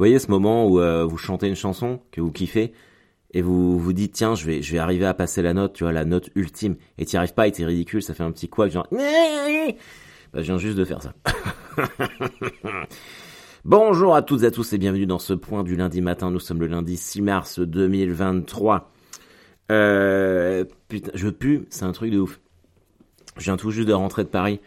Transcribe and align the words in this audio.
voyez 0.00 0.18
ce 0.18 0.30
moment 0.30 0.66
où 0.66 0.80
euh, 0.80 1.04
vous 1.04 1.18
chantez 1.18 1.46
une 1.46 1.54
chanson 1.54 2.00
que 2.10 2.22
vous 2.22 2.32
kiffez 2.32 2.72
et 3.32 3.42
vous 3.42 3.78
vous 3.78 3.92
dites 3.92 4.14
tiens 4.14 4.34
je 4.34 4.46
vais 4.46 4.78
arriver 4.78 5.04
à 5.04 5.12
passer 5.12 5.42
la 5.42 5.52
note 5.52 5.74
tu 5.74 5.84
vois 5.84 5.92
la 5.92 6.06
note 6.06 6.30
ultime. 6.34 6.76
Et 6.96 7.04
t'y 7.04 7.18
arrives 7.18 7.34
pas 7.34 7.46
et 7.46 7.52
t'es 7.52 7.66
ridicule 7.66 8.02
ça 8.02 8.14
fait 8.14 8.22
un 8.22 8.32
petit 8.32 8.48
quoi 8.48 8.68
genre 8.68 8.86
bah, 8.92 8.98
je 10.36 10.40
viens 10.40 10.56
juste 10.56 10.78
de 10.78 10.86
faire 10.86 11.02
ça. 11.02 11.12
Bonjour 13.66 14.14
à 14.14 14.22
toutes 14.22 14.42
et 14.42 14.46
à 14.46 14.50
tous 14.50 14.72
et 14.72 14.78
bienvenue 14.78 15.04
dans 15.04 15.18
ce 15.18 15.34
point 15.34 15.64
du 15.64 15.76
lundi 15.76 16.00
matin. 16.00 16.30
Nous 16.30 16.40
sommes 16.40 16.60
le 16.60 16.66
lundi 16.66 16.96
6 16.96 17.20
mars 17.20 17.60
2023 17.60 18.90
euh, 19.70 20.64
putain 20.88 21.10
je 21.12 21.28
pue 21.28 21.66
c'est 21.68 21.84
un 21.84 21.92
truc 21.92 22.10
de 22.10 22.20
ouf. 22.20 22.40
Je 23.36 23.44
viens 23.44 23.58
tout 23.58 23.70
juste 23.70 23.86
de 23.86 23.92
rentrer 23.92 24.24
de 24.24 24.30
Paris. 24.30 24.60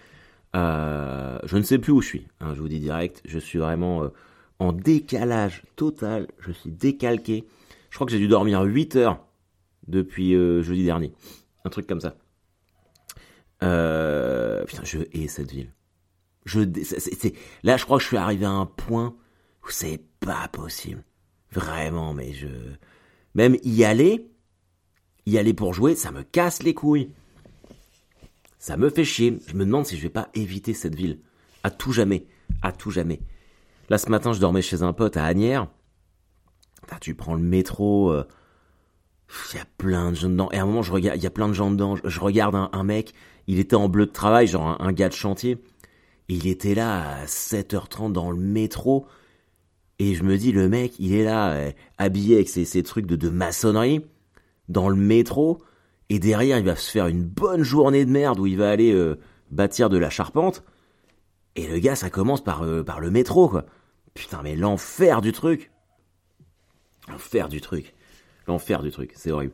Euh, 0.55 1.39
je 1.43 1.57
ne 1.57 1.63
sais 1.63 1.79
plus 1.79 1.91
où 1.91 2.01
je 2.03 2.07
suis 2.07 2.27
hein, 2.39 2.53
je 2.53 2.61
vous 2.61 2.69
dis 2.69 2.79
direct. 2.79 3.23
Je 3.25 3.39
suis 3.39 3.57
vraiment 3.57 4.11
en 4.59 4.71
décalage 4.71 5.63
total 5.75 6.27
je 6.39 6.51
suis 6.51 6.71
décalqué 6.71 7.45
je 7.93 7.95
crois 7.95 8.07
que 8.07 8.11
j'ai 8.11 8.17
dû 8.17 8.27
dormir 8.27 8.63
8 8.63 8.95
heures 8.95 9.23
depuis 9.87 10.33
euh, 10.33 10.63
jeudi 10.63 10.83
dernier. 10.83 11.13
Un 11.63 11.69
truc 11.69 11.85
comme 11.85 12.01
ça. 12.01 12.15
Euh, 13.61 14.65
putain, 14.65 14.83
je 14.83 14.99
hais 15.13 15.27
cette 15.27 15.51
ville. 15.51 15.71
Je, 16.45 16.61
là, 17.61 17.77
je 17.77 17.85
crois 17.85 17.97
que 17.97 18.03
je 18.03 18.07
suis 18.07 18.17
arrivé 18.17 18.45
à 18.45 18.49
un 18.49 18.65
point 18.65 19.15
où 19.63 19.69
c'est 19.69 20.01
pas 20.19 20.47
possible. 20.47 21.03
Vraiment, 21.51 22.15
mais 22.15 22.33
je... 22.33 22.47
Même 23.35 23.57
y 23.63 23.83
aller, 23.83 24.27
y 25.27 25.37
aller 25.37 25.53
pour 25.53 25.75
jouer, 25.75 25.95
ça 25.95 26.11
me 26.11 26.23
casse 26.23 26.63
les 26.63 26.73
couilles. 26.73 27.11
Ça 28.57 28.75
me 28.75 28.89
fait 28.89 29.05
chier. 29.05 29.37
Je 29.45 29.53
me 29.53 29.65
demande 29.65 29.85
si 29.85 29.97
je 29.97 30.01
vais 30.01 30.09
pas 30.09 30.29
éviter 30.33 30.73
cette 30.73 30.95
ville. 30.95 31.19
À 31.61 31.69
tout 31.69 31.91
jamais. 31.91 32.25
À 32.63 32.71
tout 32.71 32.89
jamais. 32.89 33.21
Là, 33.93 33.99
ce 33.99 34.09
matin, 34.09 34.33
je 34.33 34.39
dormais 34.39 34.63
chez 34.63 34.81
un 34.81 34.91
pote 34.91 35.17
à 35.17 35.23
Agnières 35.23 35.67
tu 36.99 37.13
prends 37.13 37.35
le 37.35 37.43
métro, 37.43 38.11
il 38.11 38.17
euh, 38.17 38.23
y 39.53 39.59
a 39.59 39.65
plein 39.77 40.09
de 40.09 40.15
gens 40.15 40.29
dedans. 40.29 40.49
Et 40.51 40.57
à 40.57 40.63
un 40.63 40.65
moment, 40.65 40.81
il 40.97 41.03
y 41.03 41.27
a 41.27 41.29
plein 41.29 41.47
de 41.47 41.53
gens 41.53 41.69
dedans. 41.69 41.95
Je, 42.03 42.19
regarde 42.19 42.55
un, 42.55 42.83
mec, 42.83 43.13
il 43.45 43.59
était 43.59 43.75
en 43.75 43.89
bleu 43.89 44.07
de 44.07 44.11
travail, 44.11 44.47
genre 44.47 44.81
un, 44.81 44.91
gars 44.93 45.09
de 45.09 45.13
chantier. 45.13 45.59
il 46.27 46.47
était 46.47 46.73
là 46.73 47.19
à 47.19 47.25
7h30 47.25 48.13
dans 48.13 48.31
le 48.31 48.37
métro. 48.37 49.05
Et 49.99 50.15
je 50.15 50.23
me 50.23 50.39
dis, 50.39 50.51
le 50.51 50.67
mec, 50.69 50.93
il 50.97 51.13
est 51.13 51.23
là, 51.23 51.51
euh, 51.51 51.71
habillé 51.99 52.37
avec 52.37 52.49
ses, 52.49 52.81
trucs 52.81 53.05
de, 53.05 53.29
maçonnerie, 53.29 54.03
dans 54.69 54.89
le 54.89 54.95
métro. 54.95 55.59
Et 56.09 56.17
derrière, 56.17 56.57
il 56.57 56.65
va 56.65 56.75
se 56.75 56.89
faire 56.89 57.05
une 57.05 57.25
bonne 57.25 57.61
journée 57.61 58.05
de 58.05 58.09
merde 58.09 58.39
où 58.39 58.47
il 58.47 58.57
va 58.57 58.71
aller 58.71 58.91
euh, 58.91 59.19
bâtir 59.51 59.91
de 59.91 59.99
la 59.99 60.09
charpente. 60.09 60.63
Et 61.55 61.67
le 61.67 61.77
gars, 61.77 61.95
ça 61.95 62.09
commence 62.09 62.43
par, 62.43 62.65
par 62.87 62.99
le 62.99 63.11
métro, 63.11 63.49
quoi. 63.49 63.67
Putain, 64.13 64.41
mais 64.43 64.55
l'enfer 64.55 65.21
du 65.21 65.31
truc. 65.31 65.71
L'enfer 67.09 67.49
du 67.49 67.61
truc. 67.61 67.93
L'enfer 68.47 68.81
du 68.81 68.91
truc, 68.91 69.11
c'est 69.15 69.31
horrible. 69.31 69.53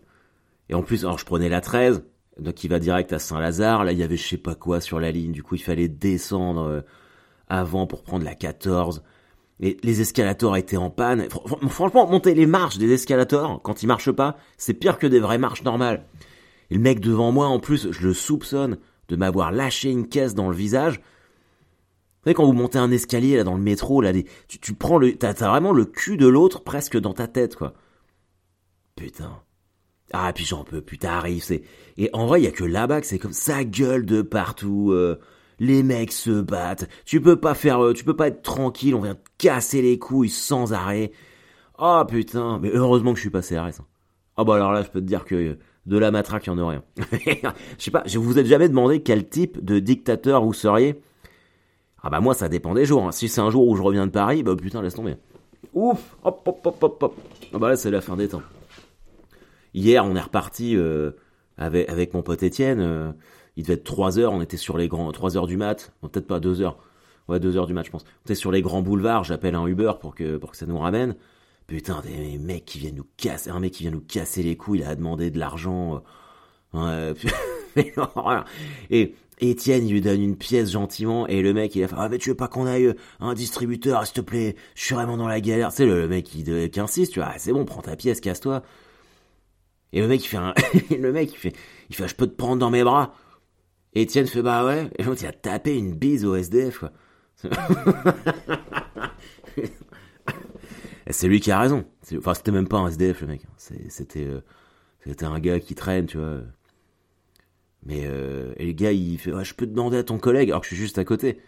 Et 0.70 0.74
en 0.74 0.84
plus, 0.84 1.04
alors 1.04 1.18
je 1.18 1.26
prenais 1.26 1.50
la 1.50 1.62
13, 1.62 2.04
donc 2.40 2.64
il 2.64 2.70
va 2.70 2.80
direct 2.80 3.12
à 3.14 3.20
Saint-Lazare. 3.20 3.84
Là, 3.84 3.92
il 3.92 3.98
y 3.98 4.04
avait 4.04 4.18
je 4.18 4.28
sais 4.28 4.38
pas 4.38 4.56
quoi 4.56 4.82
sur 4.82 5.00
la 5.00 5.12
ligne. 5.12 5.32
Du 5.32 5.44
coup, 5.44 5.56
il 5.56 5.64
fallait 5.64 5.88
descendre 5.88 6.62
euh, 6.62 6.82
avant 7.48 7.88
pour 7.88 8.04
prendre 8.04 8.26
la 8.26 8.36
14. 8.36 9.04
Et 9.62 9.78
les 9.84 10.02
escalators 10.02 10.56
étaient 10.56 10.78
en 10.78 10.90
panne. 10.90 11.28
Franchement, 11.70 12.08
monter 12.08 12.34
les 12.34 12.46
marches 12.46 12.78
des 12.78 12.94
escalators, 12.94 13.62
quand 13.62 13.84
ils 13.84 13.88
marchent 13.88 14.12
pas, 14.12 14.38
c'est 14.58 14.74
pire 14.74 14.98
que 14.98 15.08
des 15.08 15.20
vraies 15.20 15.38
marches 15.38 15.64
normales. 15.64 16.06
Et 16.70 16.76
le 16.76 16.82
mec 16.82 17.00
devant 17.00 17.32
moi, 17.32 17.48
en 17.48 17.60
plus, 17.60 17.92
je 17.92 18.08
le 18.08 18.14
soupçonne 18.14 18.78
de 19.10 19.16
m'avoir 19.16 19.52
lâché 19.52 19.90
une 19.90 20.08
caisse 20.08 20.34
dans 20.34 20.50
le 20.50 20.56
visage. 20.56 21.02
Vous 22.20 22.26
savez, 22.26 22.34
quand 22.34 22.46
vous 22.46 22.54
montez 22.54 22.78
un 22.78 22.92
escalier 22.92 23.38
là 23.38 23.46
dans 23.46 23.56
le 23.56 23.64
métro, 23.64 24.02
là, 24.02 24.12
tu, 24.48 24.60
tu 24.60 24.74
prends 24.74 24.98
le, 24.98 25.16
t'as, 25.16 25.32
vraiment 25.32 25.72
le 25.72 25.86
cul 25.86 26.18
de 26.18 26.28
l'autre 26.28 26.64
presque 26.64 26.98
dans 26.98 27.14
ta 27.14 27.28
tête, 27.28 27.56
quoi. 27.56 27.74
Putain. 28.98 29.42
Ah, 30.12 30.34
puis 30.34 30.44
j'en 30.44 30.66
peux, 30.66 30.82
putain, 30.82 31.12
arrive, 31.12 31.44
c'est. 31.44 31.64
Et 31.98 32.10
en 32.12 32.26
vrai, 32.26 32.42
il 32.42 32.44
y 32.44 32.48
a 32.48 32.52
que 32.52 32.66
là-bas 32.66 33.00
que 33.00 33.08
c'est 33.08 33.20
comme 33.20 33.32
ça 33.32 33.64
gueule 33.64 34.06
de 34.06 34.22
partout. 34.22 34.92
Euh, 34.92 35.20
les 35.60 35.82
mecs 35.84 36.12
se 36.12 36.42
battent. 36.42 36.90
Tu 37.06 37.22
peux 37.22 37.38
pas 37.38 37.54
faire, 37.54 37.84
euh, 37.84 37.94
tu 37.94 38.04
peux 38.04 38.16
pas 38.16 38.28
être 38.28 38.42
tranquille. 38.42 38.96
On 38.96 39.02
vient 39.02 39.16
te 39.16 39.30
casser 39.38 39.82
les 39.82 39.98
couilles 39.98 40.30
sans 40.30 40.74
arrêt. 40.74 41.12
Ah 41.78 42.02
oh, 42.04 42.06
putain, 42.06 42.60
mais 42.60 42.72
heureusement 42.74 43.12
que 43.12 43.18
je 43.18 43.22
suis 43.22 43.30
passé 43.30 43.56
à 43.56 43.72
ça. 43.72 43.84
Ah 44.36 44.44
bah 44.44 44.56
alors 44.56 44.74
là, 44.74 44.84
je 44.84 44.90
peux 44.90 45.00
te 45.00 45.06
dire 45.06 45.26
que 45.26 45.58
de 45.86 45.98
la 45.98 46.12
matraque, 46.12 46.48
il 46.48 46.50
y 46.50 46.54
en 46.54 46.58
a 46.60 46.70
rien. 46.70 46.84
je 47.78 47.84
sais 47.84 47.92
pas, 47.92 48.04
je 48.06 48.20
vous 48.20 48.38
ai 48.40 48.46
jamais 48.46 48.68
demandé 48.68 49.02
quel 49.02 49.28
type 49.30 49.64
de 49.64 49.80
dictateur 49.80 50.44
vous 50.44 50.54
seriez 50.54 51.02
ah 52.04 52.10
bah 52.10 52.20
moi 52.20 52.34
ça 52.34 52.50
dépend 52.50 52.74
des 52.74 52.86
jours. 52.86 53.06
Hein. 53.06 53.12
Si 53.12 53.28
c'est 53.28 53.42
un 53.42 53.50
jour 53.50 53.68
où 53.68 53.76
je 53.76 53.82
reviens 53.82 54.08
de 54.08 54.12
Paris, 54.12 54.44
bah 54.44 54.56
putain 54.56 54.82
laisse 54.82 54.96
tomber. 54.96 55.16
Ouf, 55.74 56.16
hop 56.24 56.42
hop 56.46 56.66
hop 56.66 56.84
hop 56.84 57.04
hop. 57.04 57.16
Ah 57.54 57.58
bah 57.58 57.70
là 57.70 57.76
c'est 57.76 57.92
la 57.92 58.02
fin 58.02 58.16
des 58.16 58.30
temps. 58.30 58.42
Hier 59.74 60.06
on 60.06 60.16
est 60.16 60.22
reparti 60.22 60.76
euh, 60.76 61.12
avec, 61.58 61.90
avec 61.90 62.14
mon 62.14 62.22
pote 62.22 62.44
Étienne. 62.44 62.80
Euh, 62.80 63.12
il 63.58 63.64
devait 63.64 63.74
être 63.74 63.84
3 63.84 64.20
heures, 64.20 64.32
on 64.32 64.42
était 64.42 64.58
sur 64.58 64.78
les 64.78 64.88
grands 64.88 65.12
3 65.12 65.36
heures 65.36 65.48
du 65.48 65.58
mat, 65.58 65.92
peut-être 66.02 66.28
pas 66.28 66.40
2 66.40 66.62
heures. 66.62 66.78
Ouais 67.28 67.40
2 67.40 67.58
heures 67.58 67.68
du 67.68 67.74
mat 67.74 67.84
je 67.84 67.92
pense. 67.92 68.04
On 68.04 68.26
était 68.26 68.36
sur 68.36 68.52
les 68.52 68.62
grands 68.62 68.82
boulevards, 68.82 69.26
j'appelle 69.26 69.56
un 69.56 69.68
Uber 69.68 69.94
pour 70.00 70.16
que 70.16 70.38
pour 70.38 70.52
que 70.52 70.58
ça 70.58 70.66
nous 70.66 70.78
ramène. 70.78 71.16
Putain 71.68 72.02
des 72.02 72.40
mecs 72.40 72.66
qui 72.66 72.80
viennent 72.80 72.96
nous 72.96 73.08
casser, 73.18 73.52
un 73.52 73.60
mec 73.60 73.74
qui 73.74 73.84
vient 73.84 73.92
nous 73.92 74.02
casser 74.02 74.42
les 74.42 74.56
couilles, 74.56 74.80
il 74.80 74.86
a 74.86 74.96
demandé 74.96 75.30
de 75.30 75.38
l'argent. 75.38 76.02
Euh, 76.74 77.14
et 78.90 79.16
Étienne, 79.42 79.88
lui 79.88 80.02
donne 80.02 80.22
une 80.22 80.36
pièce 80.36 80.72
gentiment, 80.72 81.26
et 81.28 81.42
le 81.42 81.54
mec, 81.54 81.76
il 81.76 81.84
a 81.84 81.88
fait, 81.88 81.96
ah, 81.98 82.10
mais 82.10 82.18
tu 82.18 82.30
veux 82.30 82.36
pas 82.36 82.48
qu'on 82.50 82.66
aille 82.66 82.94
un 83.20 83.34
distributeur, 83.34 84.06
s'il 84.06 84.16
te 84.16 84.22
plaît, 84.22 84.56
je 84.76 84.84
suis 84.84 84.96
vraiment 84.96 85.16
dans 85.16 85.28
la 85.28 85.40
galère. 85.40 85.72
C'est 85.72 85.86
le, 85.86 86.08
mec 86.08 86.26
qui, 86.26 86.44
qui, 86.44 86.80
insiste, 86.80 87.14
tu 87.14 87.20
vois, 87.20 87.30
ah, 87.34 87.38
c'est 87.38 87.54
bon, 87.54 87.64
prends 87.66 87.82
ta 87.82 87.96
pièce, 87.96 88.20
casse-toi. 88.20 88.64
Et 89.94 90.02
le 90.02 90.08
mec, 90.08 90.24
il 90.24 90.28
fait 90.28 90.38
un, 90.38 90.54
le 90.92 91.12
mec, 91.12 91.34
il 91.34 91.38
fait, 91.38 91.54
je 91.90 92.16
peux 92.16 92.28
te 92.28 92.36
prendre 92.36 92.58
dans 92.58 92.70
mes 92.70 92.84
bras. 92.84 93.14
Étienne 93.94 94.28
fait, 94.28 94.42
bah 94.42 94.66
ouais. 94.66 94.90
Et 94.98 95.04
l'autre, 95.04 95.22
il 95.24 95.28
a 95.28 95.32
tapé 95.32 95.76
une 95.76 95.96
bise 95.96 96.26
au 96.26 96.36
SDF, 96.36 96.80
quoi. 96.80 96.92
c'est 101.10 101.28
lui 101.28 101.40
qui 101.40 101.52
a 101.52 101.60
raison. 101.60 101.86
Enfin, 102.18 102.34
c'était 102.34 102.52
même 102.52 102.68
pas 102.68 102.78
un 102.78 102.90
SDF, 102.90 103.22
le 103.22 103.28
mec. 103.28 103.42
C'était, 103.58 104.26
euh, 104.26 104.42
c'était 105.06 105.26
un 105.26 105.40
gars 105.40 105.60
qui 105.60 105.74
traîne, 105.74 106.06
tu 106.06 106.18
vois. 106.18 106.42
Mais 107.86 108.04
euh, 108.06 108.54
le 108.60 108.72
gars, 108.72 108.92
il 108.92 109.18
fait 109.18 109.32
Je 109.44 109.54
peux 109.54 109.66
demander 109.66 109.98
à 109.98 110.04
ton 110.04 110.18
collègue, 110.18 110.50
alors 110.50 110.62
que 110.62 110.68
je 110.68 110.74
suis 110.74 110.82
juste 110.82 110.98
à 110.98 111.06
côté. 111.06 111.40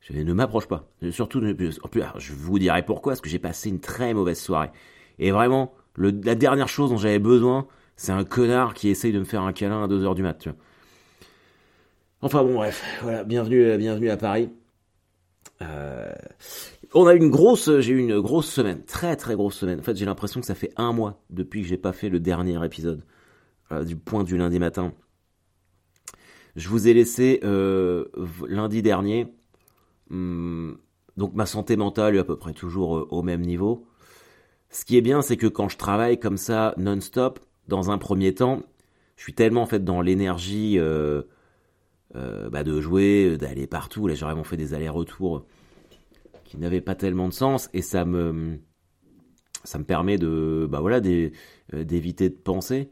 Je 0.00 0.12
ne 0.12 0.32
m'approche 0.32 0.66
pas. 0.66 0.90
Surtout, 1.10 1.38
en 1.38 1.54
plus, 1.54 1.80
je 2.18 2.32
vous 2.34 2.58
dirai 2.58 2.84
pourquoi, 2.84 3.12
parce 3.12 3.20
que 3.20 3.30
j'ai 3.30 3.38
passé 3.38 3.70
une 3.70 3.80
très 3.80 4.12
mauvaise 4.12 4.38
soirée. 4.38 4.70
Et 5.18 5.30
vraiment, 5.30 5.72
la 5.96 6.34
dernière 6.34 6.68
chose 6.68 6.90
dont 6.90 6.98
j'avais 6.98 7.18
besoin, 7.18 7.66
c'est 7.96 8.12
un 8.12 8.24
connard 8.24 8.74
qui 8.74 8.88
essaye 8.88 9.12
de 9.12 9.18
me 9.18 9.24
faire 9.24 9.42
un 9.42 9.52
câlin 9.52 9.84
à 9.84 9.88
2h 9.88 10.14
du 10.14 10.22
mat. 10.22 10.48
Enfin 12.20 12.42
bon, 12.42 12.54
bref, 12.54 12.82
voilà, 13.02 13.24
bienvenue, 13.24 13.76
bienvenue 13.78 14.10
à 14.10 14.16
Paris. 14.16 14.50
Euh, 15.62 16.12
on 16.92 17.06
a 17.06 17.14
une 17.14 17.30
grosse, 17.30 17.70
j'ai 17.80 17.92
eu 17.92 17.98
une 17.98 18.20
grosse 18.20 18.50
semaine, 18.50 18.82
très 18.84 19.16
très 19.16 19.34
grosse 19.34 19.56
semaine. 19.56 19.80
En 19.80 19.82
fait, 19.82 19.96
j'ai 19.96 20.04
l'impression 20.04 20.40
que 20.40 20.46
ça 20.46 20.54
fait 20.54 20.72
un 20.76 20.92
mois 20.92 21.22
depuis 21.30 21.62
que 21.62 21.68
j'ai 21.68 21.76
pas 21.76 21.92
fait 21.92 22.08
le 22.08 22.20
dernier 22.20 22.62
épisode 22.64 23.02
euh, 23.72 23.84
du 23.84 23.96
point 23.96 24.24
du 24.24 24.36
lundi 24.36 24.58
matin. 24.58 24.92
Je 26.56 26.68
vous 26.68 26.86
ai 26.86 26.94
laissé 26.94 27.40
euh, 27.42 28.06
lundi 28.48 28.82
dernier. 28.82 29.26
Hum, 30.10 30.78
donc 31.16 31.34
ma 31.34 31.46
santé 31.46 31.76
mentale 31.76 32.16
est 32.16 32.20
à 32.20 32.24
peu 32.24 32.36
près 32.36 32.52
toujours 32.52 32.96
euh, 32.96 33.08
au 33.10 33.22
même 33.22 33.40
niveau. 33.40 33.86
Ce 34.70 34.84
qui 34.84 34.96
est 34.96 35.00
bien, 35.00 35.22
c'est 35.22 35.36
que 35.36 35.46
quand 35.46 35.68
je 35.68 35.76
travaille 35.76 36.18
comme 36.18 36.36
ça 36.36 36.74
non-stop, 36.76 37.40
dans 37.68 37.90
un 37.90 37.98
premier 37.98 38.34
temps, 38.34 38.62
je 39.16 39.22
suis 39.22 39.34
tellement 39.34 39.62
en 39.62 39.78
dans 39.78 40.00
l'énergie 40.00 40.78
euh, 40.78 41.22
bah, 42.12 42.64
de 42.64 42.80
jouer, 42.80 43.36
d'aller 43.36 43.66
partout. 43.66 44.06
Là, 44.06 44.14
j'ai 44.14 44.24
vraiment 44.24 44.44
fait 44.44 44.56
des 44.56 44.74
allers-retours 44.74 45.46
qui 46.44 46.58
n'avaient 46.58 46.80
pas 46.80 46.94
tellement 46.94 47.28
de 47.28 47.32
sens 47.32 47.68
et 47.72 47.82
ça 47.82 48.04
me 48.04 48.58
ça 49.64 49.78
me 49.78 49.84
permet 49.84 50.18
de 50.18 50.68
bah 50.70 50.82
d'éviter 51.72 52.28
de 52.28 52.34
penser 52.34 52.90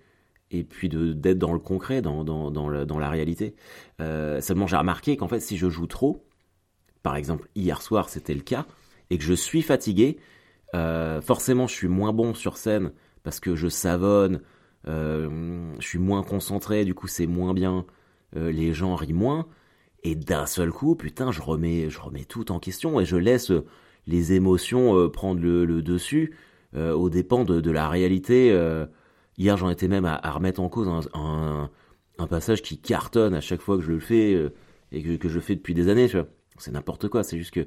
et 0.53 0.65
puis 0.65 0.89
d'être 0.89 1.39
dans 1.39 1.53
le 1.53 1.59
concret, 1.59 2.03
dans, 2.03 2.25
dans, 2.25 2.51
dans, 2.51 2.99
la 2.99 3.11
réalité. 3.11 3.55
Euh, 4.01 4.41
seulement 4.41 4.67
j'ai 4.67 4.77
remarqué 4.77 5.17
qu'en 5.17 5.29
fait 5.29 5.41
si 5.41 5.57
je 5.57 5.69
joue 5.69 5.87
trop, 5.87 6.25
par 7.03 7.17
exemple 7.17 7.49
hier 7.57 7.81
soir 7.83 8.09
c'était 8.09 8.35
le 8.35 8.43
cas, 8.43 8.67
et 9.11 9.19
que 9.19 9.25
je 9.25 9.33
suis 9.33 9.63
fatigué, 9.63 10.19
euh, 10.75 11.21
forcément 11.21 11.67
je 11.67 11.75
suis 11.75 11.89
moins 11.89 12.13
bon 12.13 12.35
sur 12.35 12.59
scène 12.59 12.93
parce 13.23 13.41
que 13.41 13.57
je 13.57 13.69
savonne, 13.69 14.41
euh, 14.89 15.73
je 15.79 15.87
suis 15.87 15.99
moins 15.99 16.23
concentré, 16.23 16.85
du 16.85 16.95
coup 16.95 17.09
c'est 17.09 17.27
moins 17.27 17.55
bien, 17.55 17.85
les 18.35 18.73
gens 18.73 18.95
rient 18.95 19.13
moins, 19.13 19.47
et 20.05 20.15
d'un 20.15 20.47
seul 20.47 20.73
coup, 20.73 20.97
putain, 20.97 21.31
je 21.31 21.43
remets, 21.43 21.91
je 21.91 22.01
remets 22.01 22.25
tout 22.25 22.51
en 22.51 22.59
question 22.59 22.99
et 22.99 23.05
je 23.05 23.17
laisse 23.17 23.53
les 24.07 24.33
émotions 24.33 25.11
prendre 25.11 25.41
le, 25.41 25.83
dessus 25.83 26.35
aux 26.75 27.11
dépens 27.11 27.45
de, 27.45 27.61
de 27.61 27.71
la 27.71 27.89
réalité 27.91 28.51
Hier, 29.39 29.57
j'en 29.57 29.71
étais 29.71 29.89
même 29.89 30.05
à, 30.05 30.19
remettre 30.31 30.61
en 30.61 30.69
cause 30.69 31.09
un, 31.15 31.71
passage 32.29 32.63
qui 32.63 32.79
cartonne 32.79 33.35
à 33.35 33.41
chaque 33.41 33.61
fois 33.61 33.77
que 33.77 33.83
je 33.83 33.91
le 33.91 33.99
fais 33.99 34.33
euh, 34.35 34.55
et 34.93 35.19
que, 35.19 35.29
je 35.29 35.41
fais 35.41 35.57
depuis 35.57 35.75
des 35.75 35.89
années. 35.89 36.09
C'est 36.59 36.73
n'importe 36.73 37.09
quoi. 37.09 37.25
C'est 37.25 37.39
juste 37.39 37.53
que 37.53 37.67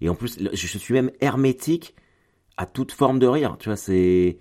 et 0.00 0.08
en 0.08 0.16
plus, 0.16 0.38
je 0.52 0.78
suis 0.78 0.94
même 0.94 1.12
hermétique 1.20 1.94
à 2.56 2.66
toute 2.66 2.90
forme 2.90 3.20
de 3.20 3.26
rire. 3.28 3.56
Tu 3.60 3.68
vois, 3.68 3.76
c'est 3.76 4.38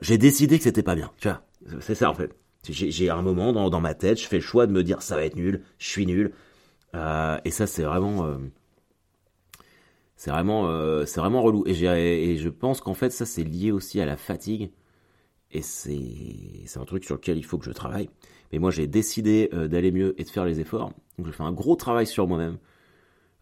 j'ai 0.00 0.18
décidé 0.18 0.58
que 0.58 0.64
c'était 0.64 0.82
pas 0.82 0.96
bien. 0.96 1.12
Tu 1.18 1.28
vois, 1.28 1.42
c'est 1.80 1.94
ça 1.94 2.10
en 2.10 2.14
fait. 2.14 2.34
J'ai 2.68 3.08
un 3.08 3.22
moment 3.22 3.52
dans, 3.70 3.80
ma 3.80 3.94
tête, 3.94 4.20
je 4.20 4.26
fais 4.26 4.36
le 4.36 4.42
choix 4.42 4.66
de 4.66 4.72
me 4.72 4.82
dire 4.82 5.00
ça 5.00 5.14
va 5.14 5.24
être 5.24 5.36
nul, 5.36 5.62
je 5.78 5.88
suis 5.88 6.06
nul. 6.06 6.32
et 6.94 7.50
ça 7.50 7.66
c'est 7.68 7.84
vraiment 7.84 8.36
c'est 10.18 10.32
vraiment, 10.32 10.68
euh, 10.68 11.06
c'est 11.06 11.20
vraiment 11.20 11.40
relou. 11.42 11.62
Et 11.64 11.74
je 12.36 12.48
pense 12.48 12.80
qu'en 12.80 12.94
fait, 12.94 13.10
ça, 13.10 13.24
c'est 13.24 13.44
lié 13.44 13.70
aussi 13.70 14.00
à 14.00 14.04
la 14.04 14.16
fatigue. 14.16 14.72
Et 15.50 15.62
c'est, 15.62 15.98
un 16.76 16.84
truc 16.84 17.04
sur 17.04 17.14
lequel 17.16 17.38
il 17.38 17.44
faut 17.44 17.58
que 17.58 17.64
je 17.64 17.70
travaille. 17.70 18.10
Mais 18.52 18.58
moi, 18.58 18.70
j'ai 18.70 18.86
décidé 18.86 19.48
euh, 19.52 19.68
d'aller 19.68 19.90
mieux 19.90 20.14
et 20.20 20.24
de 20.24 20.28
faire 20.28 20.44
les 20.44 20.60
efforts. 20.60 20.92
Donc, 21.18 21.26
je 21.26 21.32
fais 21.32 21.42
un 21.42 21.52
gros 21.52 21.76
travail 21.76 22.06
sur 22.06 22.26
moi-même. 22.26 22.58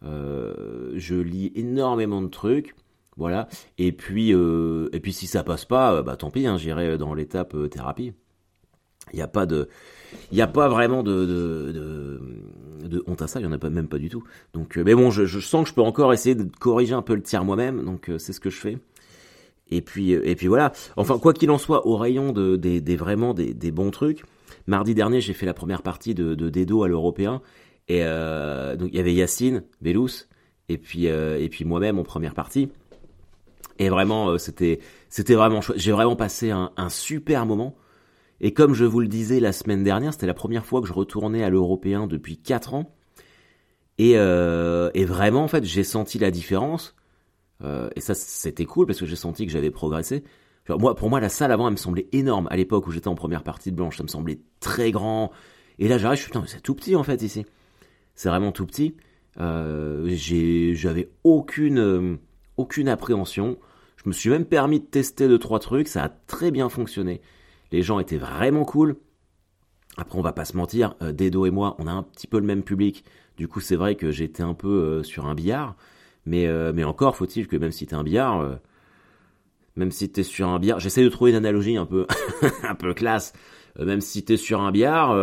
Euh, 0.03 0.93
je 0.95 1.15
lis 1.15 1.51
énormément 1.55 2.21
de 2.21 2.27
trucs. 2.27 2.75
Voilà. 3.17 3.47
Et 3.77 3.91
puis, 3.91 4.29
et 4.29 4.99
puis 4.99 5.11
si 5.11 5.25
ça 5.25 5.43
passe 5.43 5.65
pas, 5.65 6.03
bah 6.03 6.15
tant 6.17 6.29
pis, 6.29 6.45
hein, 6.45 6.57
j'irai 6.57 6.99
dans 6.99 7.15
l'étape 7.15 7.55
thérapie. 7.71 8.13
Il 9.13 9.15
n'y 9.15 9.21
a 9.21 9.27
pas 9.27 9.45
a 10.37 10.47
pas 10.47 10.67
vraiment 10.67 11.03
de, 11.03 11.25
de, 11.25 13.03
honte 13.07 13.21
à 13.21 13.27
ça, 13.27 13.39
il 13.39 13.47
n'y 13.47 13.53
en 13.53 13.57
a 13.57 13.69
même 13.69 13.87
pas 13.87 13.97
du 13.97 14.09
tout. 14.09 14.23
Donc, 14.53 14.77
euh, 14.77 14.83
mais 14.83 14.95
bon, 14.95 15.11
je, 15.11 15.25
je, 15.25 15.39
sens 15.39 15.63
que 15.63 15.69
je 15.69 15.73
peux 15.73 15.81
encore 15.81 16.13
essayer 16.13 16.35
de 16.35 16.43
corriger 16.59 16.93
un 16.93 17.01
peu 17.01 17.15
le 17.15 17.21
tir 17.21 17.43
moi-même, 17.43 17.83
donc 17.83 18.09
euh, 18.09 18.17
c'est 18.17 18.33
ce 18.33 18.39
que 18.39 18.49
je 18.49 18.59
fais. 18.59 18.77
Et 19.69 19.81
puis, 19.81 20.13
euh, 20.13 20.21
et 20.23 20.35
puis 20.35 20.47
voilà. 20.47 20.71
Enfin, 20.95 21.19
quoi 21.19 21.33
qu'il 21.33 21.51
en 21.51 21.57
soit, 21.57 21.87
au 21.87 21.97
rayon 21.97 22.31
de, 22.31 22.55
des, 22.55 22.81
des 22.81 22.95
vraiment 22.95 23.33
des, 23.33 23.53
des, 23.53 23.71
bons 23.71 23.91
trucs. 23.91 24.23
Mardi 24.65 24.95
dernier, 24.95 25.21
j'ai 25.21 25.33
fait 25.33 25.45
la 25.45 25.53
première 25.53 25.81
partie 25.81 26.13
de, 26.13 26.35
de 26.35 26.49
Dedo 26.49 26.83
à 26.83 26.87
l'européen, 26.87 27.41
et 27.87 28.01
euh, 28.03 28.75
donc 28.75 28.89
il 28.91 28.97
y 28.97 28.99
avait 28.99 29.13
Yacine, 29.13 29.63
Belous, 29.81 30.25
et 30.69 30.77
puis 30.77 31.05
et 31.05 31.49
puis 31.49 31.63
moi-même 31.63 31.99
en 31.99 32.03
première 32.03 32.33
partie. 32.33 32.69
Et 33.79 33.89
vraiment, 33.89 34.37
c'était 34.37 34.79
c'était 35.09 35.35
vraiment. 35.35 35.61
J'ai 35.75 35.91
vraiment 35.91 36.15
passé 36.15 36.51
un, 36.51 36.71
un 36.75 36.89
super 36.89 37.45
moment. 37.45 37.75
Et 38.39 38.53
comme 38.53 38.73
je 38.73 38.85
vous 38.85 38.99
le 38.99 39.07
disais 39.07 39.39
la 39.39 39.51
semaine 39.51 39.83
dernière, 39.83 40.13
c'était 40.13 40.27
la 40.27 40.33
première 40.33 40.65
fois 40.65 40.81
que 40.81 40.87
je 40.87 40.93
retournais 40.93 41.43
à 41.43 41.49
l'européen 41.49 42.07
depuis 42.07 42.37
4 42.37 42.73
ans. 42.73 42.93
Et, 43.97 44.13
euh, 44.15 44.91
et 44.93 45.05
vraiment, 45.05 45.43
en 45.43 45.47
fait, 45.47 45.63
j'ai 45.63 45.83
senti 45.83 46.19
la 46.19 46.29
différence. 46.29 46.95
Euh, 47.63 47.89
et 47.95 48.01
ça, 48.01 48.13
c'était 48.13 48.65
cool 48.65 48.85
parce 48.85 48.99
que 48.99 49.05
j'ai 49.05 49.15
senti 49.15 49.45
que 49.45 49.51
j'avais 49.51 49.71
progressé. 49.71 50.23
moi, 50.69 50.95
pour 50.95 51.09
moi, 51.09 51.19
la 51.19 51.29
salle 51.29 51.51
avant, 51.51 51.67
elle 51.67 51.73
me 51.73 51.77
semblait 51.77 52.07
énorme. 52.11 52.47
À 52.51 52.57
l'époque 52.57 52.87
où 52.87 52.91
j'étais 52.91 53.07
en 53.07 53.15
première 53.15 53.43
partie 53.43 53.71
de 53.71 53.75
blanche, 53.75 53.97
ça 53.97 54.03
me 54.03 54.07
semblait 54.07 54.39
très 54.59 54.91
grand. 54.91 55.31
Et 55.79 55.87
là, 55.87 55.97
j'arrive, 55.97 56.17
je 56.17 56.23
suis 56.23 56.31
putain, 56.31 56.43
c'est 56.47 56.61
tout 56.61 56.75
petit 56.75 56.95
en 56.95 57.03
fait 57.03 57.21
ici. 57.21 57.45
C'est 58.15 58.29
vraiment 58.29 58.51
tout 58.51 58.65
petit. 58.65 58.95
Euh, 59.39 60.07
j'avais 60.73 61.09
aucune, 61.23 61.79
euh, 61.79 62.15
aucune 62.57 62.89
appréhension. 62.89 63.57
Je 63.97 64.09
me 64.09 64.13
suis 64.13 64.29
même 64.29 64.45
permis 64.45 64.79
de 64.79 64.85
tester 64.85 65.27
deux 65.27 65.39
trois 65.39 65.59
trucs. 65.59 65.87
Ça 65.87 66.03
a 66.03 66.09
très 66.09 66.51
bien 66.51 66.69
fonctionné. 66.69 67.21
Les 67.71 67.81
gens 67.81 67.99
étaient 67.99 68.17
vraiment 68.17 68.65
cool. 68.65 68.97
Après, 69.97 70.17
on 70.17 70.21
va 70.21 70.31
pas 70.31 70.45
se 70.45 70.55
mentir, 70.55 70.93
Dedo 71.01 71.47
et 71.47 71.51
moi, 71.51 71.75
on 71.79 71.87
a 71.87 71.91
un 71.91 72.03
petit 72.03 72.27
peu 72.27 72.39
le 72.39 72.45
même 72.45 72.61
public. 72.61 73.03
Du 73.35 73.47
coup, 73.47 73.59
c'est 73.59 73.75
vrai 73.75 73.95
que 73.95 74.11
j'étais 74.11 74.43
un 74.43 74.53
peu 74.53 75.01
sur 75.01 75.25
un 75.25 75.33
billard. 75.33 75.75
Mais, 76.27 76.45
euh, 76.47 76.73
mais 76.73 76.83
encore, 76.83 77.15
faut-il 77.15 77.47
que 77.47 77.55
même 77.55 77.71
si 77.71 77.87
t'es 77.87 77.95
un 77.95 78.03
billard, 78.03 78.59
même 79.75 79.91
si 79.91 80.11
t'es 80.11 80.23
sur 80.23 80.49
un 80.49 80.59
billard, 80.59 80.79
j'essaie 80.79 81.03
de 81.03 81.09
trouver 81.09 81.31
une 81.31 81.37
analogie 81.37 81.77
un 81.77 81.85
peu, 81.85 82.05
un 82.63 82.75
peu 82.75 82.93
classe. 82.93 83.33
même 83.79 84.01
si 84.01 84.23
t'es 84.25 84.37
sur 84.37 84.61
un 84.61 84.71
billard, 84.71 85.15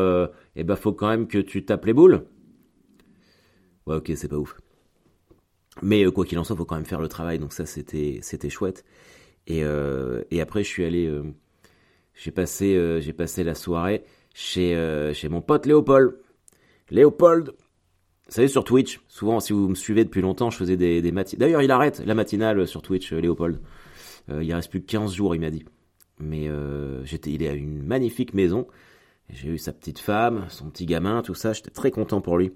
eh 0.56 0.64
ben, 0.64 0.76
faut 0.76 0.92
quand 0.92 1.08
même 1.08 1.26
que 1.26 1.38
tu 1.38 1.64
tapes 1.64 1.84
les 1.84 1.92
boules. 1.92 2.24
Ouais, 3.86 3.96
ok, 3.96 4.12
c'est 4.16 4.28
pas 4.28 4.36
ouf. 4.36 4.56
Mais 5.82 6.04
quoi 6.06 6.24
qu'il 6.24 6.38
en 6.38 6.44
soit, 6.44 6.56
faut 6.56 6.64
quand 6.64 6.76
même 6.76 6.86
faire 6.86 7.00
le 7.00 7.08
travail. 7.08 7.38
Donc 7.38 7.52
ça, 7.52 7.66
c'était, 7.66 8.20
c'était 8.22 8.50
chouette. 8.50 8.84
Et, 9.46 9.62
et 10.30 10.40
après, 10.40 10.64
je 10.64 10.68
suis 10.68 10.84
allé 10.84 11.10
j'ai 12.14 12.30
passé, 12.30 12.76
euh, 12.76 13.00
j'ai 13.00 13.12
passé 13.12 13.44
la 13.44 13.54
soirée 13.54 14.04
chez, 14.34 14.74
euh, 14.74 15.12
chez 15.12 15.28
mon 15.28 15.42
pote 15.42 15.66
Léopold. 15.66 16.16
Léopold, 16.90 17.52
vous 18.26 18.32
savez, 18.32 18.48
sur 18.48 18.64
Twitch, 18.64 19.00
souvent, 19.08 19.40
si 19.40 19.52
vous 19.52 19.68
me 19.68 19.74
suivez 19.74 20.04
depuis 20.04 20.22
longtemps, 20.22 20.50
je 20.50 20.56
faisais 20.56 20.76
des, 20.76 21.02
des 21.02 21.12
matinales. 21.12 21.40
D'ailleurs, 21.40 21.62
il 21.62 21.70
arrête 21.70 22.02
la 22.04 22.14
matinale 22.14 22.66
sur 22.66 22.82
Twitch, 22.82 23.12
euh, 23.12 23.20
Léopold. 23.20 23.60
il 24.28 24.54
reste 24.54 24.70
plus 24.70 24.80
que 24.80 24.86
15 24.86 25.12
jours, 25.12 25.34
il 25.34 25.40
m'a 25.40 25.50
dit. 25.50 25.64
Mais 26.18 26.48
j'étais, 27.04 27.32
il 27.32 27.42
est 27.42 27.48
à 27.48 27.54
une 27.54 27.82
magnifique 27.82 28.34
maison. 28.34 28.66
J'ai 29.30 29.48
eu 29.48 29.58
sa 29.58 29.72
petite 29.72 29.98
femme, 29.98 30.46
son 30.48 30.70
petit 30.70 30.86
gamin, 30.86 31.22
tout 31.22 31.34
ça. 31.34 31.52
J'étais 31.52 31.70
très 31.70 31.90
content 31.90 32.20
pour 32.20 32.38
lui. 32.38 32.52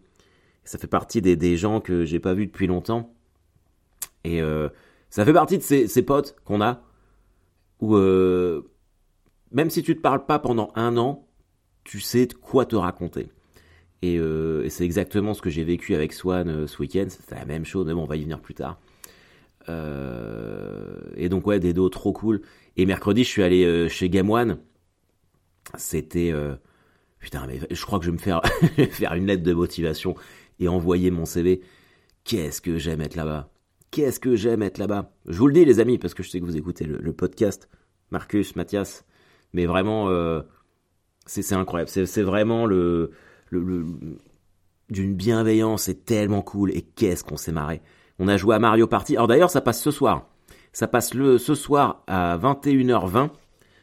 Ça 0.64 0.78
fait 0.78 0.86
partie 0.86 1.20
des, 1.20 1.34
des 1.34 1.56
gens 1.56 1.80
que 1.80 2.04
j'ai 2.04 2.20
pas 2.20 2.34
vus 2.34 2.46
depuis 2.46 2.68
longtemps. 2.68 3.12
Et 4.22 4.40
ça 5.10 5.24
fait 5.24 5.32
partie 5.32 5.58
de 5.58 5.62
ces, 5.62 5.88
ces 5.88 6.02
potes 6.02 6.36
qu'on 6.44 6.60
a. 6.60 6.82
Où 7.80 7.96
même 9.50 9.70
si 9.70 9.82
tu 9.82 9.96
te 9.96 10.00
parles 10.00 10.26
pas 10.26 10.38
pendant 10.38 10.70
un 10.74 10.96
an, 10.96 11.26
tu 11.84 12.00
sais 12.00 12.26
de 12.26 12.34
quoi 12.34 12.66
te 12.66 12.76
raconter. 12.76 13.30
Et, 14.02 14.18
euh, 14.18 14.64
et 14.64 14.70
c'est 14.70 14.84
exactement 14.84 15.34
ce 15.34 15.42
que 15.42 15.50
j'ai 15.50 15.64
vécu 15.64 15.94
avec 15.94 16.12
Swan 16.12 16.48
euh, 16.48 16.66
ce 16.66 16.78
week-end. 16.80 17.06
C'était 17.08 17.34
la 17.34 17.44
même 17.44 17.64
chose, 17.64 17.86
mais 17.86 17.94
bon, 17.94 18.02
on 18.02 18.06
va 18.06 18.16
y 18.16 18.22
venir 18.22 18.40
plus 18.40 18.54
tard. 18.54 18.80
Euh, 19.68 20.96
et 21.16 21.28
donc 21.28 21.46
ouais, 21.46 21.58
des 21.58 21.72
dos 21.72 21.88
trop 21.88 22.12
cool. 22.12 22.40
Et 22.76 22.86
mercredi, 22.86 23.24
je 23.24 23.28
suis 23.28 23.42
allé 23.42 23.88
chez 23.88 24.08
Game 24.08 24.30
One. 24.30 24.58
C'était 25.76 26.32
putain, 27.18 27.46
mais 27.46 27.60
je 27.70 27.84
crois 27.84 27.98
que 27.98 28.04
je 28.04 28.10
vais 28.10 28.16
me 28.16 28.22
faire 28.22 28.40
faire 28.90 29.14
une 29.14 29.26
lettre 29.26 29.42
de 29.42 29.52
motivation 29.52 30.14
et 30.60 30.68
envoyer 30.68 31.10
mon 31.10 31.24
CV. 31.24 31.60
Qu'est-ce 32.24 32.60
que 32.60 32.78
j'aime 32.78 33.00
être 33.00 33.16
là-bas. 33.16 33.50
Qu'est-ce 33.90 34.20
que 34.20 34.36
j'aime 34.36 34.62
être 34.62 34.78
là-bas. 34.78 35.12
Je 35.26 35.38
vous 35.38 35.48
le 35.48 35.54
dis 35.54 35.64
les 35.64 35.80
amis 35.80 35.98
parce 35.98 36.14
que 36.14 36.22
je 36.22 36.30
sais 36.30 36.40
que 36.40 36.44
vous 36.44 36.56
écoutez 36.56 36.84
le, 36.84 36.98
le 36.98 37.12
podcast. 37.12 37.68
Marcus, 38.10 38.54
Mathias, 38.54 39.04
mais 39.52 39.66
vraiment, 39.66 40.08
c'est 41.26 41.52
incroyable. 41.52 41.90
C'est 41.90 42.22
vraiment 42.22 42.64
le, 42.64 43.10
d'une 43.50 45.14
bienveillance, 45.14 45.84
c'est 45.84 46.04
tellement 46.04 46.42
cool. 46.42 46.70
Et 46.72 46.82
qu'est-ce 46.82 47.24
qu'on 47.24 47.36
s'est 47.36 47.52
marré. 47.52 47.80
On 48.18 48.28
a 48.28 48.36
joué 48.36 48.54
à 48.54 48.58
Mario 48.58 48.86
Party. 48.86 49.16
Alors 49.16 49.28
d'ailleurs, 49.28 49.50
ça 49.50 49.60
passe 49.60 49.82
ce 49.82 49.90
soir. 49.90 50.28
Ça 50.72 50.86
passe 50.86 51.14
le 51.14 51.38
ce 51.38 51.54
soir 51.54 52.02
à 52.06 52.38
21h20 52.38 53.30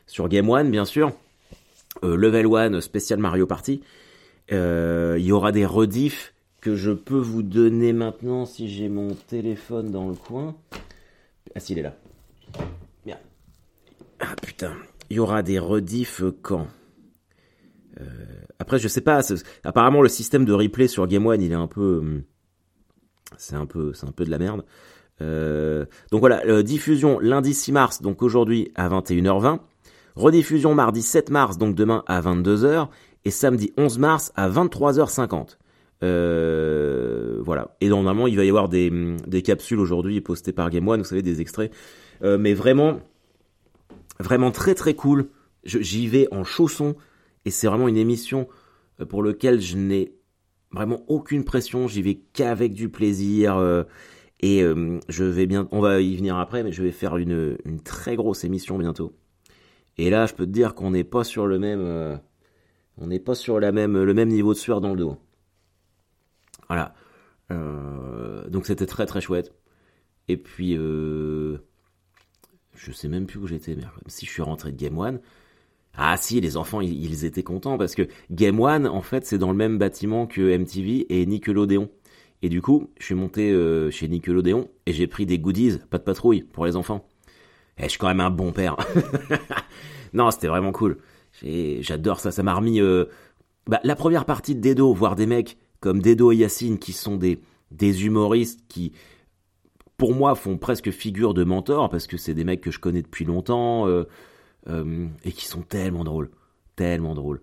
sur 0.07 0.27
Game 0.27 0.49
One, 0.49 0.69
bien 0.69 0.85
sûr. 0.85 1.11
Euh, 2.03 2.15
level 2.15 2.47
1 2.47 2.81
spécial 2.81 3.19
Mario 3.19 3.47
Party. 3.47 3.81
Euh, 4.51 5.15
il 5.17 5.25
y 5.25 5.31
aura 5.31 5.51
des 5.51 5.65
rediffs 5.65 6.33
que 6.61 6.75
je 6.75 6.91
peux 6.91 7.17
vous 7.17 7.43
donner 7.43 7.93
maintenant 7.93 8.45
si 8.45 8.69
j'ai 8.69 8.89
mon 8.89 9.13
téléphone 9.27 9.91
dans 9.91 10.09
le 10.09 10.15
coin. 10.15 10.55
Ah 11.55 11.59
si, 11.59 11.73
il 11.73 11.79
est 11.79 11.83
là. 11.83 11.95
Merde. 13.05 13.19
Ah 14.19 14.35
putain 14.41 14.73
il 15.09 15.17
y 15.17 15.19
aura 15.19 15.43
des 15.43 15.59
rediffs 15.59 16.23
quand? 16.41 16.67
Après, 18.59 18.79
je 18.79 18.87
sais 18.87 19.01
pas. 19.01 19.21
Apparemment, 19.63 20.01
le 20.01 20.09
système 20.09 20.45
de 20.45 20.53
replay 20.53 20.87
sur 20.87 21.07
Game 21.07 21.25
One, 21.25 21.41
il 21.41 21.51
est 21.51 21.55
un 21.55 21.67
peu, 21.67 21.99
hum, 21.99 22.23
c'est 23.37 23.55
un 23.55 23.65
peu, 23.65 23.93
c'est 23.93 24.07
un 24.07 24.11
peu 24.11 24.25
de 24.25 24.31
la 24.31 24.37
merde. 24.37 24.65
Euh, 25.21 25.85
donc 26.11 26.19
voilà, 26.19 26.45
euh, 26.45 26.61
diffusion 26.61 27.19
lundi 27.19 27.53
6 27.53 27.71
mars, 27.71 28.01
donc 28.01 28.21
aujourd'hui 28.21 28.71
à 28.75 28.89
21h20. 28.89 29.59
Rediffusion 30.15 30.73
mardi 30.75 31.01
7 31.01 31.29
mars, 31.29 31.57
donc 31.57 31.75
demain 31.75 32.03
à 32.07 32.21
22h. 32.21 32.87
Et 33.25 33.31
samedi 33.31 33.73
11 33.77 33.97
mars 33.97 34.31
à 34.35 34.49
23h50. 34.49 35.57
Euh, 36.03 37.39
voilà. 37.43 37.75
Et 37.81 37.89
normalement, 37.89 38.27
il 38.27 38.37
va 38.37 38.45
y 38.45 38.49
avoir 38.49 38.69
des, 38.69 38.89
hum, 38.89 39.17
des 39.27 39.41
capsules 39.41 39.79
aujourd'hui 39.79 40.21
postées 40.21 40.53
par 40.53 40.69
Game 40.69 40.87
One, 40.87 41.01
vous 41.01 41.07
savez, 41.07 41.21
des 41.21 41.41
extraits. 41.41 41.71
Euh, 42.23 42.37
mais 42.37 42.53
vraiment, 42.53 42.99
Vraiment 44.19 44.51
très 44.51 44.75
très 44.75 44.93
cool. 44.93 45.27
J'y 45.63 46.07
vais 46.07 46.27
en 46.31 46.43
chausson 46.43 46.95
et 47.45 47.51
c'est 47.51 47.67
vraiment 47.67 47.87
une 47.87 47.97
émission 47.97 48.47
euh, 48.99 49.05
pour 49.05 49.23
laquelle 49.23 49.61
je 49.61 49.77
n'ai 49.77 50.13
vraiment 50.71 51.03
aucune 51.07 51.43
pression. 51.43 51.87
J'y 51.87 52.01
vais 52.01 52.15
qu'avec 52.33 52.73
du 52.73 52.89
plaisir. 52.89 53.55
Euh, 53.57 53.83
et 54.41 54.63
euh, 54.63 54.99
je 55.07 55.23
vais 55.23 55.45
bien, 55.45 55.67
on 55.71 55.79
va 55.79 56.01
y 56.01 56.15
venir 56.15 56.37
après, 56.37 56.63
mais 56.63 56.71
je 56.71 56.83
vais 56.83 56.91
faire 56.91 57.17
une, 57.17 57.57
très 57.83 58.15
grosse 58.15 58.43
émission 58.43 58.77
bientôt. 58.77 59.15
Et 59.97 60.09
là, 60.09 60.25
je 60.25 60.33
peux 60.33 60.45
te 60.45 60.51
dire 60.51 60.75
qu'on 60.75 60.91
n'est 60.91 61.05
pas 61.05 61.23
sur 61.23 61.47
le 61.47 61.57
même, 61.57 62.19
on 62.97 63.07
n'est 63.07 63.21
pas 63.21 63.33
sur 63.33 63.61
le 63.61 63.71
même 63.71 64.27
niveau 64.27 64.53
de 64.53 64.57
sueur 64.57 64.81
dans 64.81 64.89
le 64.89 64.97
dos. 64.97 65.17
Voilà. 66.67 66.93
donc 68.49 68.65
c'était 68.65 68.85
très 68.85 69.05
très 69.05 69.21
chouette. 69.21 69.53
Et 70.27 70.35
puis, 70.35 70.73
je 70.75 71.57
sais 72.91 73.07
même 73.07 73.25
plus 73.25 73.39
où 73.39 73.47
j'étais, 73.47 73.75
mais 73.75 73.83
si 74.07 74.25
je 74.25 74.31
suis 74.31 74.41
rentré 74.41 74.73
de 74.73 74.77
Game 74.77 74.97
One. 74.97 75.21
Ah 75.97 76.17
si, 76.17 76.41
les 76.41 76.57
enfants, 76.57 76.81
ils, 76.81 77.25
étaient 77.25 77.43
contents 77.43 77.77
parce 77.77 77.95
que 77.95 78.07
Game 78.31 78.59
One, 78.59 78.87
en 78.87 79.01
fait, 79.01 79.25
c'est 79.25 79.37
dans 79.37 79.51
le 79.51 79.57
même 79.57 79.77
bâtiment 79.77 80.27
que 80.27 80.57
MTV 80.57 81.05
et 81.09 81.25
Nickelodeon. 81.25 81.89
Et 82.41 82.49
du 82.49 82.61
coup, 82.61 82.89
je 82.99 83.05
suis 83.05 83.15
monté 83.15 83.51
euh, 83.51 83.89
chez 83.91 84.07
Nickelodeon 84.07 84.69
et 84.85 84.93
j'ai 84.93 85.07
pris 85.07 85.25
des 85.25 85.39
goodies, 85.39 85.79
pas 85.89 85.97
de 85.97 86.03
patrouille, 86.03 86.43
pour 86.43 86.65
les 86.65 86.75
enfants. 86.75 87.07
Et 87.77 87.83
je 87.83 87.89
suis 87.89 87.99
quand 87.99 88.07
même 88.07 88.19
un 88.19 88.29
bon 88.29 88.51
père. 88.51 88.75
non, 90.13 90.31
c'était 90.31 90.47
vraiment 90.47 90.71
cool. 90.71 90.97
J'adore 91.41 92.19
ça, 92.19 92.31
ça 92.31 92.43
m'a 92.43 92.53
remis... 92.53 92.81
Euh, 92.81 93.05
bah, 93.67 93.79
la 93.83 93.95
première 93.95 94.25
partie 94.25 94.53
de 94.53 94.61
Dedo, 94.61 94.93
voir 94.93 95.15
des 95.15 95.25
mecs 95.25 95.57
comme 95.79 96.01
Dedo 96.01 96.31
et 96.31 96.35
Yacine 96.35 96.77
qui 96.77 96.93
sont 96.93 97.15
des, 97.15 97.39
des 97.71 98.05
humoristes 98.05 98.61
qui 98.67 98.91
pour 99.97 100.13
moi, 100.13 100.35
font 100.35 100.57
presque 100.57 100.91
figure 100.91 101.33
de 101.33 101.43
mentor 101.43 101.89
parce 101.89 102.07
que 102.07 102.17
c'est 102.17 102.33
des 102.33 102.43
mecs 102.43 102.61
que 102.61 102.71
je 102.71 102.79
connais 102.79 103.01
depuis 103.01 103.25
longtemps 103.25 103.87
euh, 103.87 104.03
euh, 104.67 105.07
et 105.23 105.31
qui 105.31 105.45
sont 105.45 105.61
tellement 105.61 106.03
drôles, 106.03 106.29
tellement 106.75 107.15
drôles. 107.15 107.41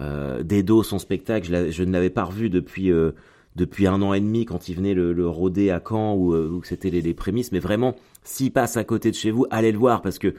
Euh, 0.00 0.42
Dedo, 0.42 0.82
son 0.82 0.98
spectacle, 0.98 1.70
je, 1.70 1.82
ne 1.84 1.92
l'avais 1.92 2.10
pas 2.10 2.24
revu 2.24 2.50
depuis 2.50 2.90
euh, 2.90 3.12
depuis 3.54 3.86
un 3.86 4.02
an 4.02 4.12
et 4.12 4.20
demi 4.20 4.44
quand 4.44 4.68
il 4.68 4.74
venait 4.74 4.94
le, 4.94 5.12
le 5.12 5.28
rôder 5.28 5.70
à 5.70 5.80
Caen 5.86 6.14
où, 6.14 6.34
euh, 6.34 6.48
où 6.48 6.64
c'était 6.64 6.90
les, 6.90 7.14
prémices. 7.14 7.52
Mais 7.52 7.60
vraiment, 7.60 7.94
s'il 8.24 8.52
passe 8.52 8.76
à 8.76 8.82
côté 8.82 9.10
de 9.10 9.16
chez 9.16 9.30
vous, 9.30 9.46
allez 9.50 9.70
le 9.70 9.78
voir 9.78 10.02
parce 10.02 10.18
que 10.18 10.34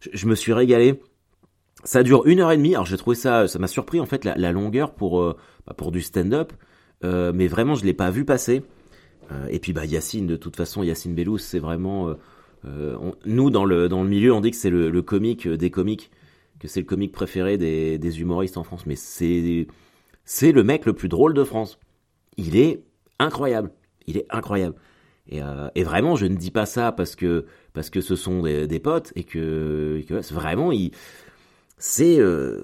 je, 0.00 0.26
me 0.26 0.34
suis 0.34 0.52
régalé. 0.52 1.00
Ça 1.84 2.02
dure 2.02 2.26
une 2.26 2.40
heure 2.40 2.50
et 2.50 2.56
demie. 2.56 2.74
Alors 2.74 2.86
j'ai 2.86 2.96
trouvé 2.96 3.14
ça, 3.14 3.46
ça 3.46 3.58
m'a 3.58 3.68
surpris 3.68 4.00
en 4.00 4.06
fait 4.06 4.24
la, 4.24 4.52
longueur 4.52 4.92
pour 4.92 5.22
bah, 5.66 5.74
pour 5.76 5.92
du 5.92 6.02
stand-up. 6.02 6.52
mais 7.02 7.46
vraiment, 7.46 7.74
je 7.74 7.84
l'ai 7.84 7.94
pas 7.94 8.10
vu 8.10 8.24
passer. 8.24 8.62
Et 9.48 9.60
puis 9.60 9.72
bah 9.72 9.86
Yacine, 9.86 10.26
de 10.26 10.36
toute 10.36 10.56
façon, 10.56 10.82
Yacine 10.82 11.14
Bellous, 11.14 11.38
c'est 11.38 11.60
vraiment 11.60 12.14
on, 12.64 13.14
nous 13.24 13.50
dans 13.50 13.64
le 13.64 13.88
dans 13.88 14.02
le 14.02 14.08
milieu, 14.08 14.32
on 14.32 14.40
dit 14.40 14.50
que 14.50 14.56
c'est 14.56 14.70
le, 14.70 15.02
comique 15.02 15.48
des 15.48 15.70
comiques, 15.70 16.10
que 16.58 16.68
c'est 16.68 16.80
le 16.80 16.86
comique 16.86 17.12
préféré 17.12 17.56
des, 17.56 18.20
humoristes 18.20 18.56
en 18.56 18.64
France. 18.64 18.86
Mais 18.86 18.96
c'est 18.96 19.66
c'est 20.24 20.52
le 20.52 20.62
mec 20.62 20.86
le 20.86 20.92
plus 20.92 21.08
drôle 21.08 21.34
de 21.34 21.44
France. 21.44 21.78
Il 22.36 22.56
est 22.56 22.84
incroyable. 23.18 23.72
Il 24.06 24.16
est 24.16 24.26
incroyable. 24.30 24.76
Et, 25.28 25.42
euh, 25.42 25.68
vraiment, 25.76 26.16
je 26.16 26.26
ne 26.26 26.36
dis 26.36 26.50
pas 26.50 26.66
ça 26.66 26.92
parce 26.92 27.14
que 27.14 27.46
parce 27.72 27.90
que 27.90 28.00
ce 28.00 28.16
sont 28.16 28.42
des, 28.42 28.80
potes 28.80 29.12
et 29.16 29.24
que, 29.24 30.02
vraiment, 30.32 30.72
il 30.72 30.92
c'est. 31.78 32.18
Euh... 32.18 32.62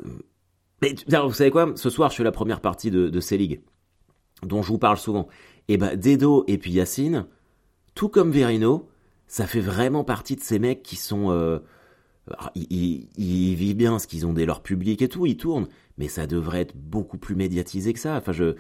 Mais 0.83 0.95
vous 1.09 1.33
savez 1.33 1.51
quoi? 1.51 1.73
Ce 1.77 1.89
soir, 1.89 2.11
je 2.11 2.17
fais 2.17 2.25
la 2.25 2.33
première 2.33 2.61
partie 2.61 2.91
de, 2.91 3.09
de 3.09 3.21
C-League, 3.21 3.63
dont 4.43 4.63
je 4.63 4.69
vous 4.69 4.79
parle 4.79 4.99
souvent. 4.99 5.27
Et 5.69 5.79
bah 5.79 5.97
Dedo 5.97 6.45
et 6.47 6.59
puis 6.59 6.73
Yacine, 6.73 7.27
tout 7.95 8.09
comme 8.09 8.31
Verino, 8.31 8.89
ça 9.29 9.47
fait 9.47 9.61
vraiment 9.61 10.05
partie 10.05 10.37
de 10.37 10.41
ces 10.41 10.59
mecs 10.59 10.83
qui 10.83 10.97
sont... 10.97 11.31
Euh, 11.31 11.59
ils, 12.55 12.67
ils, 12.71 13.09
ils, 13.17 13.55
vivent 13.55 13.77
bien 13.77 13.99
ce 13.99 14.07
qu'ils 14.07 14.27
ont 14.27 14.33
des 14.33 14.47
leur 14.47 14.61
public 14.61 15.01
et 15.03 15.09
tout, 15.09 15.27
ils 15.27 15.37
tournent, 15.37 15.69
mais 15.97 16.09
ça 16.09 16.27
devrait 16.27 16.63
être 16.63 16.77
beaucoup 16.77 17.19
plus 17.19 17.37
médiatisé 17.37 17.93
que 17.93 18.01
ça. 18.01 18.17
Enfin, 18.17 18.33
je, 18.33 18.57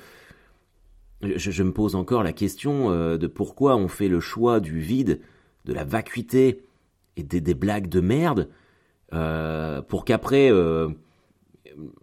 je, 1.23 1.63
me 1.63 1.73
pose 1.73 1.95
encore 1.95 2.23
la 2.23 2.33
question 2.33 2.91
euh, 2.91 3.17
de 3.17 3.27
pourquoi 3.27 3.77
on 3.77 3.89
fait 3.89 4.09
le 4.09 4.21
choix 4.21 4.61
du 4.61 4.79
vide, 4.79 5.21
de 5.65 5.73
la 5.73 5.85
vacuité 5.85 6.63
et 7.17 7.23
des, 7.23 7.55
blagues 7.55 7.89
de 7.89 8.01
merde, 8.01 8.49
euh, 9.15 9.81
pour 9.81 10.05
qu'après 10.05 10.51
euh, 10.51 10.89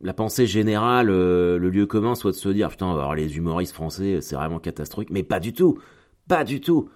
la 0.01 0.13
pensée 0.13 0.47
générale, 0.47 1.07
le 1.07 1.69
lieu 1.69 1.85
commun 1.85 2.15
soit 2.15 2.31
de 2.31 2.35
se 2.35 2.49
dire 2.49 2.69
putain, 2.69 2.91
alors 2.91 3.13
les 3.13 3.37
humoristes 3.37 3.73
français, 3.73 4.21
c'est 4.21 4.35
vraiment 4.35 4.59
catastrophique. 4.59 5.11
Mais 5.11 5.23
pas 5.23 5.39
du 5.39 5.53
tout, 5.53 5.79
pas 6.27 6.43
du 6.43 6.61
tout. 6.61 6.89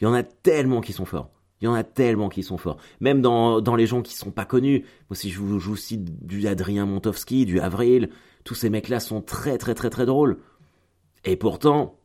Il 0.00 0.04
y 0.04 0.06
en 0.06 0.14
a 0.14 0.22
tellement 0.22 0.80
qui 0.80 0.92
sont 0.92 1.04
forts. 1.04 1.30
Il 1.60 1.64
y 1.64 1.68
en 1.68 1.74
a 1.74 1.82
tellement 1.82 2.28
qui 2.28 2.42
sont 2.42 2.56
forts. 2.56 2.78
Même 3.00 3.20
dans, 3.20 3.60
dans 3.60 3.74
les 3.74 3.86
gens 3.86 4.02
qui 4.02 4.14
sont 4.14 4.30
pas 4.30 4.44
connus. 4.44 4.84
Moi, 5.10 5.16
si 5.16 5.30
je 5.30 5.40
vous, 5.40 5.76
cite 5.76 6.24
du 6.24 6.46
Adrien 6.46 6.86
Montowski, 6.86 7.46
du 7.46 7.58
Avril, 7.60 8.10
tous 8.44 8.54
ces 8.54 8.70
mecs-là 8.70 9.00
sont 9.00 9.22
très 9.22 9.58
très 9.58 9.74
très 9.74 9.90
très 9.90 10.06
drôles. 10.06 10.38
Et 11.24 11.36
pourtant, 11.36 11.98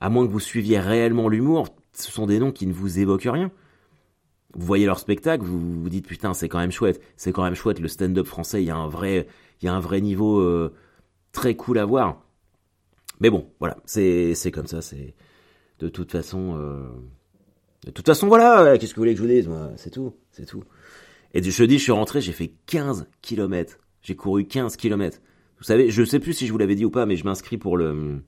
à 0.00 0.10
moins 0.10 0.26
que 0.26 0.32
vous 0.32 0.40
suiviez 0.40 0.78
réellement 0.78 1.28
l'humour, 1.28 1.68
ce 1.94 2.12
sont 2.12 2.26
des 2.26 2.38
noms 2.38 2.52
qui 2.52 2.66
ne 2.66 2.72
vous 2.72 2.98
évoquent 2.98 3.28
rien. 3.32 3.50
Vous 4.54 4.66
voyez 4.66 4.84
leur 4.84 4.98
spectacle, 4.98 5.44
vous 5.44 5.82
vous 5.82 5.88
dites 5.88 6.06
putain, 6.06 6.34
c'est 6.34 6.50
quand 6.50 6.58
même 6.58 6.70
chouette. 6.70 7.00
C'est 7.16 7.32
quand 7.32 7.44
même 7.44 7.54
chouette 7.54 7.80
le 7.80 7.88
stand-up 7.88 8.26
français. 8.26 8.62
Il 8.62 8.66
y 8.66 8.70
a 8.70 8.76
un 8.76 8.88
vrai, 8.88 9.26
il 9.62 9.64
y 9.64 9.68
a 9.68 9.74
un 9.74 9.80
vrai 9.80 10.02
niveau 10.02 10.40
euh, 10.40 10.74
très 11.32 11.54
cool 11.54 11.78
à 11.78 11.86
voir. 11.86 12.22
Mais 13.20 13.30
bon, 13.30 13.48
voilà, 13.58 13.78
c'est 13.86 14.34
c'est 14.34 14.50
comme 14.50 14.66
ça. 14.66 14.82
C'est 14.82 15.14
de 15.78 15.88
toute 15.88 16.12
façon. 16.12 16.58
Euh... 16.58 16.90
De 17.84 17.90
toute 17.90 18.06
façon, 18.06 18.28
voilà, 18.28 18.78
qu'est-ce 18.78 18.92
que 18.92 18.96
vous 18.96 19.02
voulez 19.02 19.12
que 19.12 19.18
je 19.18 19.22
vous 19.22 19.28
dise, 19.28 19.48
moi? 19.48 19.70
C'est 19.76 19.90
tout, 19.90 20.14
c'est 20.30 20.46
tout. 20.46 20.62
Et 21.34 21.42
jeudi, 21.42 21.78
je 21.78 21.82
suis 21.82 21.92
rentré, 21.92 22.20
j'ai 22.20 22.32
fait 22.32 22.52
15 22.66 23.08
km. 23.22 23.78
J'ai 24.02 24.16
couru 24.16 24.46
15 24.46 24.76
km. 24.76 25.20
Vous 25.58 25.64
savez, 25.64 25.90
je 25.90 26.04
sais 26.04 26.18
plus 26.18 26.32
si 26.32 26.46
je 26.46 26.52
vous 26.52 26.58
l'avais 26.58 26.74
dit 26.74 26.84
ou 26.84 26.90
pas, 26.90 27.06
mais 27.06 27.16
je 27.16 27.24
m'inscris 27.24 27.56
pour 27.56 27.76
le 27.76 28.22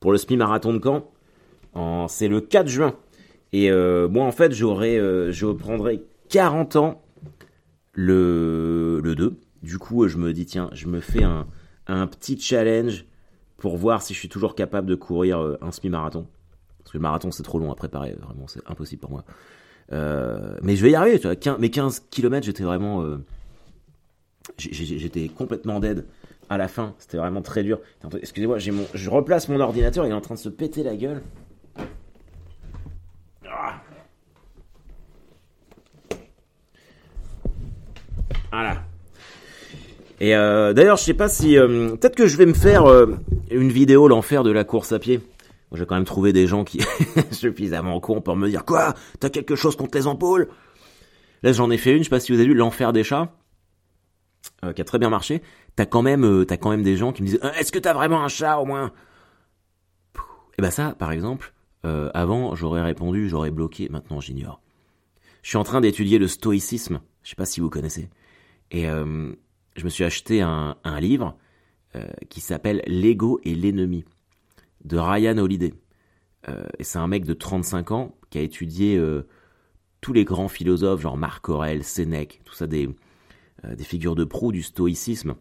pour 0.00 0.12
le 0.12 0.18
semi-marathon 0.18 0.72
de 0.72 0.80
Caen. 0.82 1.10
En... 1.74 2.08
C'est 2.08 2.28
le 2.28 2.40
4 2.40 2.68
juin. 2.68 2.96
Et 3.52 3.70
euh, 3.70 4.08
moi, 4.08 4.24
en 4.24 4.32
fait, 4.32 4.52
euh, 4.52 5.30
je 5.30 5.46
prendrais 5.46 6.02
40 6.28 6.76
ans 6.76 7.02
le, 7.92 9.00
le 9.02 9.14
2. 9.14 9.38
Du 9.62 9.78
coup, 9.78 10.08
je 10.08 10.16
me 10.16 10.32
dis, 10.32 10.46
tiens, 10.46 10.70
je 10.72 10.86
me 10.86 11.00
fais 11.00 11.22
un, 11.22 11.46
un 11.86 12.06
petit 12.06 12.40
challenge 12.40 13.04
pour 13.56 13.76
voir 13.76 14.02
si 14.02 14.14
je 14.14 14.18
suis 14.18 14.28
toujours 14.28 14.54
capable 14.54 14.88
de 14.88 14.94
courir 14.94 15.40
euh, 15.40 15.58
un 15.60 15.70
semi-marathon. 15.70 16.26
Parce 16.82 16.92
que 16.92 16.98
le 16.98 17.02
marathon, 17.02 17.30
c'est 17.30 17.42
trop 17.42 17.58
long 17.58 17.70
à 17.70 17.74
préparer, 17.74 18.16
vraiment, 18.20 18.46
c'est 18.46 18.60
impossible 18.66 19.00
pour 19.00 19.10
moi. 19.10 19.24
Euh, 19.92 20.56
mais 20.62 20.76
je 20.76 20.82
vais 20.82 20.92
y 20.92 20.94
arriver, 20.94 21.18
tu 21.18 21.26
vois. 21.26 21.36
15, 21.36 21.58
mes 21.58 21.70
15 21.70 22.06
km, 22.10 22.44
j'étais 22.44 22.62
vraiment. 22.62 23.02
Euh, 23.02 23.18
j'étais 24.58 25.28
complètement 25.28 25.80
dead 25.80 26.06
à 26.48 26.58
la 26.58 26.68
fin. 26.68 26.94
C'était 26.98 27.18
vraiment 27.18 27.42
très 27.42 27.62
dur. 27.62 27.80
Excusez-moi, 28.20 28.58
je 28.58 29.10
replace 29.10 29.48
mon 29.48 29.60
ordinateur, 29.60 30.06
il 30.06 30.10
est 30.10 30.14
en 30.14 30.20
train 30.20 30.34
de 30.34 30.40
se 30.40 30.48
péter 30.48 30.82
la 30.82 30.96
gueule. 30.96 31.22
Ah. 33.48 33.80
Voilà. 38.50 38.82
Et 40.20 40.34
euh, 40.36 40.72
d'ailleurs, 40.72 40.96
je 40.96 41.04
sais 41.04 41.14
pas 41.14 41.28
si 41.28 41.56
peut-être 41.56 42.16
que 42.16 42.26
je 42.26 42.36
vais 42.36 42.46
me 42.46 42.54
faire 42.54 42.84
une 43.50 43.70
vidéo 43.70 44.06
l'enfer 44.06 44.42
de 44.42 44.50
la 44.50 44.64
course 44.64 44.92
à 44.92 44.98
pied. 44.98 45.20
J'ai 45.72 45.86
quand 45.86 45.94
même 45.94 46.04
trouvé 46.04 46.32
des 46.32 46.46
gens 46.46 46.64
qui 46.64 46.80
suffisamment 47.30 48.00
cons 48.00 48.20
pour 48.20 48.36
me 48.36 48.48
dire 48.48 48.64
quoi? 48.64 48.94
T'as 49.20 49.30
quelque 49.30 49.54
chose 49.54 49.76
contre 49.76 49.96
les 49.96 50.06
ampoules? 50.06 50.48
Là, 51.42 51.52
j'en 51.52 51.70
ai 51.70 51.78
fait 51.78 51.92
une. 51.92 51.98
Je 51.98 52.04
sais 52.04 52.10
pas 52.10 52.20
si 52.20 52.32
vous 52.32 52.38
avez 52.38 52.48
vu 52.48 52.54
l'enfer 52.54 52.92
des 52.92 53.04
chats, 53.04 53.32
euh, 54.64 54.72
qui 54.72 54.80
a 54.80 54.84
très 54.84 54.98
bien 54.98 55.10
marché. 55.10 55.42
T'as 55.76 55.86
quand 55.86 56.02
même, 56.02 56.24
euh, 56.24 56.44
t'as 56.44 56.56
quand 56.56 56.70
même 56.70 56.82
des 56.82 56.96
gens 56.96 57.12
qui 57.12 57.22
me 57.22 57.28
disent 57.28 57.40
Est-ce 57.58 57.72
que 57.72 57.78
t'as 57.78 57.92
vraiment 57.92 58.22
un 58.22 58.28
chat 58.28 58.58
au 58.58 58.64
moins? 58.64 58.92
Et 60.58 60.62
ben 60.62 60.70
ça, 60.70 60.94
par 60.98 61.12
exemple, 61.12 61.54
euh, 61.86 62.10
avant, 62.12 62.54
j'aurais 62.54 62.82
répondu, 62.82 63.28
j'aurais 63.28 63.50
bloqué. 63.50 63.88
Maintenant, 63.88 64.20
j'ignore. 64.20 64.60
Je 65.42 65.48
suis 65.48 65.56
en 65.56 65.64
train 65.64 65.80
d'étudier 65.80 66.18
le 66.18 66.28
stoïcisme. 66.28 67.00
Je 67.22 67.30
sais 67.30 67.36
pas 67.36 67.46
si 67.46 67.60
vous 67.60 67.70
connaissez. 67.70 68.10
Et 68.72 68.84
je 68.84 69.84
me 69.84 69.88
suis 69.88 70.04
acheté 70.04 70.42
un, 70.42 70.76
un 70.84 71.00
livre 71.00 71.36
euh, 71.96 72.06
qui 72.28 72.40
s'appelle 72.40 72.82
L'ego 72.86 73.40
et 73.42 73.52
l'ennemi 73.56 74.04
de 74.84 74.98
Ryan 74.98 75.38
Holiday. 75.38 75.74
Euh, 76.48 76.64
et 76.78 76.84
c'est 76.84 76.98
un 76.98 77.06
mec 77.06 77.24
de 77.24 77.34
35 77.34 77.90
ans 77.90 78.16
qui 78.30 78.38
a 78.38 78.42
étudié 78.42 78.96
euh, 78.96 79.26
tous 80.00 80.12
les 80.12 80.24
grands 80.24 80.48
philosophes, 80.48 81.00
genre 81.00 81.16
Marc 81.16 81.48
Aurèle, 81.48 81.84
Sénèque, 81.84 82.40
tout 82.44 82.54
ça 82.54 82.66
des, 82.66 82.88
des 83.64 83.84
figures 83.84 84.14
de 84.14 84.24
proue 84.24 84.52
du 84.52 84.62
stoïcisme. 84.62 85.34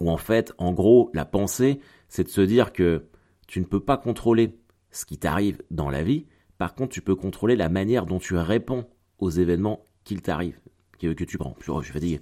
Où 0.00 0.10
en 0.10 0.16
fait, 0.16 0.52
en 0.58 0.72
gros, 0.72 1.10
la 1.12 1.24
pensée, 1.24 1.80
c'est 2.08 2.24
de 2.24 2.28
se 2.28 2.40
dire 2.40 2.72
que 2.72 3.04
tu 3.46 3.60
ne 3.60 3.64
peux 3.64 3.80
pas 3.80 3.96
contrôler 3.96 4.54
ce 4.90 5.04
qui 5.04 5.18
t'arrive 5.18 5.62
dans 5.70 5.90
la 5.90 6.02
vie. 6.02 6.26
Par 6.56 6.74
contre, 6.74 6.92
tu 6.92 7.02
peux 7.02 7.14
contrôler 7.14 7.56
la 7.56 7.68
manière 7.68 8.06
dont 8.06 8.18
tu 8.18 8.36
réponds 8.36 8.86
aux 9.18 9.30
événements 9.30 9.86
qu'il 10.04 10.22
t'arrive 10.22 10.58
que, 10.98 11.12
que 11.12 11.24
tu 11.24 11.38
prends. 11.38 11.56
Je, 11.60 11.72
je 11.78 11.84
suis 11.84 11.92
fatigué. 11.92 12.20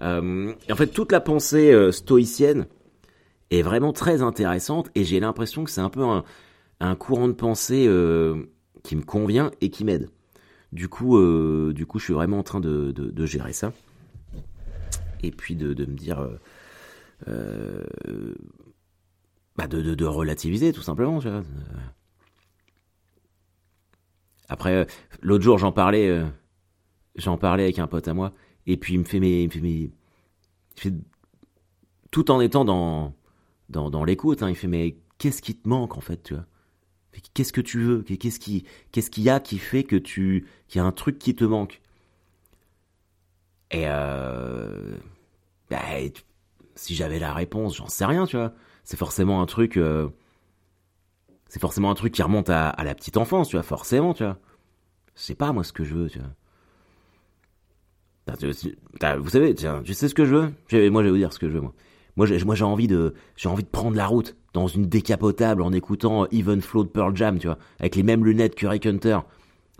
Euh, 0.00 0.54
et 0.68 0.72
en 0.72 0.76
fait, 0.76 0.88
toute 0.88 1.12
la 1.12 1.20
pensée 1.20 1.72
euh, 1.72 1.92
stoïcienne 1.92 2.66
est 3.52 3.62
vraiment 3.62 3.92
très 3.92 4.22
intéressante 4.22 4.90
et 4.94 5.04
j'ai 5.04 5.20
l'impression 5.20 5.64
que 5.64 5.70
c'est 5.70 5.80
un 5.80 5.90
peu 5.90 6.02
un, 6.02 6.24
un, 6.80 6.94
courant 6.96 7.28
de 7.28 7.32
pensée 7.32 7.86
euh, 7.86 8.50
qui 8.82 8.96
me 8.96 9.02
convient 9.02 9.50
et 9.60 9.70
qui 9.70 9.84
m'aide. 9.84 10.08
Du 10.72 10.88
coup, 10.88 11.18
euh, 11.18 11.72
du 11.74 11.84
coup, 11.84 11.98
je 11.98 12.04
suis 12.04 12.14
vraiment 12.14 12.38
en 12.38 12.42
train 12.42 12.60
de, 12.60 12.92
de, 12.92 13.26
gérer 13.26 13.52
ça 13.52 13.72
et 15.22 15.30
puis 15.30 15.54
de, 15.54 15.74
de 15.74 15.84
me 15.84 15.94
dire, 15.94 16.26
euh, 17.28 17.84
bah 19.56 19.66
de, 19.66 20.04
relativiser 20.04 20.72
tout 20.72 20.80
simplement. 20.80 21.20
Après, 24.48 24.86
l'autre 25.20 25.44
jour, 25.44 25.58
j'en 25.58 25.72
parlais 25.72 26.22
j'en 27.16 27.36
parlais 27.36 27.64
avec 27.64 27.78
un 27.78 27.86
pote 27.86 28.08
à 28.08 28.14
moi, 28.14 28.32
et 28.66 28.78
puis 28.78 28.94
il 28.94 29.00
me 29.00 29.04
fait 29.04 29.20
mes, 29.20 29.42
il 29.42 29.48
me 29.48 29.50
fait 29.50 29.60
mes, 29.60 29.90
tout 32.10 32.30
en 32.30 32.40
étant 32.40 32.64
dans, 32.64 33.14
dans, 33.72 34.04
l'écoute, 34.04 34.42
hein, 34.42 34.50
il 34.50 34.56
fait 34.56 34.68
mais 34.68 34.96
qu'est-ce 35.18 35.42
qui 35.42 35.56
te 35.56 35.68
manque 35.68 35.96
en 35.96 36.00
fait, 36.00 36.22
tu 36.22 36.34
vois? 36.34 36.44
Qu'est-ce 37.34 37.52
que 37.52 37.60
tu 37.60 37.80
veux? 37.80 38.02
Qu'est-ce 38.02 38.40
qui, 38.40 38.64
qu'est-ce 38.90 39.10
qu'il 39.10 39.24
y 39.24 39.30
a 39.30 39.38
qui 39.40 39.58
fait 39.58 39.84
que 39.84 39.96
tu, 39.96 40.46
qu'il 40.68 40.78
y 40.78 40.82
a 40.82 40.84
un 40.84 40.92
truc 40.92 41.18
qui 41.18 41.34
te 41.34 41.44
manque? 41.44 41.82
Et 43.70 43.84
euh, 43.86 44.96
bah, 45.70 45.80
si 46.74 46.94
j'avais 46.94 47.18
la 47.18 47.32
réponse, 47.32 47.76
j'en 47.76 47.88
sais 47.88 48.04
rien, 48.04 48.26
tu 48.26 48.36
vois. 48.36 48.52
C'est 48.84 48.96
forcément 48.96 49.42
un 49.42 49.46
truc, 49.46 49.76
euh, 49.76 50.08
c'est 51.48 51.60
forcément 51.60 51.90
un 51.90 51.94
truc 51.94 52.12
qui 52.14 52.22
remonte 52.22 52.50
à, 52.50 52.74
la 52.82 52.94
petite 52.94 53.16
enfance, 53.16 53.48
tu 53.48 53.56
vois, 53.56 53.62
forcément, 53.62 54.14
tu 54.14 54.24
vois. 54.24 54.38
Je 55.14 55.22
sais 55.22 55.34
pas 55.34 55.52
moi 55.52 55.64
ce 55.64 55.72
que 55.72 55.84
je 55.84 55.94
veux, 55.94 56.08
tu 56.08 56.18
vois. 56.18 56.28
Vous 59.18 59.30
savez, 59.30 59.54
je 59.84 59.92
sais 59.92 60.08
ce 60.08 60.14
que 60.14 60.24
je 60.24 60.34
veux? 60.34 60.90
Moi, 60.90 61.02
je 61.02 61.08
vais 61.08 61.10
vous 61.10 61.18
dire 61.18 61.32
ce 61.32 61.38
que 61.38 61.48
je 61.48 61.54
veux. 61.54 61.60
Moi, 61.60 61.74
moi, 62.16 62.26
j'ai, 62.26 62.64
envie 62.64 62.88
de, 62.88 63.14
j'ai 63.36 63.48
envie 63.48 63.62
de 63.62 63.68
prendre 63.68 63.96
la 63.96 64.06
route. 64.06 64.36
dans 64.52 64.66
une 64.66 64.86
décapotable 64.86 65.62
en 65.62 65.72
écoutant 65.72 66.26
Even 66.30 66.60
Flow 66.60 66.84
de 66.84 66.88
Pearl 66.88 67.16
Jam, 67.16 67.38
tu 67.38 67.46
vois, 67.46 67.58
avec 67.80 67.96
les 67.96 68.02
mêmes 68.02 68.24
lunettes 68.24 68.54
que 68.54 68.66
Rick 68.66 68.86
Hunter. 68.86 69.18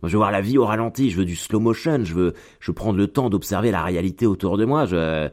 Je 0.03 0.09
veux 0.09 0.17
voir 0.17 0.33
la 0.33 0.41
vie 0.41 0.59
au 0.59 0.65
ralenti, 0.65 1.11
je 1.11 1.19
veux 1.19 1.25
du 1.25 1.37
slow 1.37 1.61
motion, 1.61 2.05
je 2.05 2.15
veux, 2.15 2.33
je 2.59 2.71
veux 2.71 2.75
prendre 2.75 2.99
le 2.99 3.07
temps 3.07 3.31
d'observer 3.31 3.71
la 3.71 3.83
réalité 3.83 4.27
autour 4.27 4.57
de 4.57 4.65
moi, 4.65 4.85
je, 4.85 5.29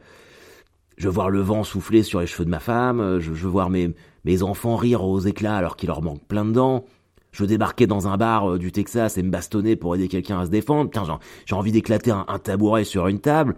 veux 1.00 1.10
voir 1.10 1.30
le 1.30 1.42
vent 1.42 1.64
souffler 1.64 2.04
sur 2.04 2.20
les 2.20 2.28
cheveux 2.28 2.46
de 2.46 2.52
ma 2.52 2.60
femme, 2.60 3.20
je, 3.20 3.34
je 3.34 3.44
veux 3.44 3.50
voir 3.50 3.72
mes, 3.72 3.96
mes 4.26 4.44
enfants 4.44 4.76
rire 4.76 5.04
aux 5.04 5.20
éclats 5.20 5.56
alors 5.56 5.76
qu'il 5.76 5.88
leur 5.88 6.02
manque 6.02 6.24
plein 6.28 6.46
de 6.46 6.52
dents. 6.52 6.86
Je 7.32 7.44
veux 7.44 7.48
débarquer 7.48 7.88
dans 7.88 8.08
un 8.08 8.18
bar 8.18 8.52
euh, 8.52 8.60
du 8.60 8.72
Texas 8.72 9.18
et 9.18 9.24
me 9.24 9.30
bastonner 9.30 9.76
pour 9.76 9.96
aider 9.96 10.08
quelqu'un 10.08 10.40
à 10.40 10.46
se 10.46 10.50
défendre. 10.50 10.90
Putain, 10.90 11.20
j'ai 11.46 11.56
envie 11.56 11.72
d'éclater 11.72 12.12
un, 12.12 12.40
tabouret 12.40 12.84
sur 12.84 13.08
une 13.08 13.20
table. 13.20 13.56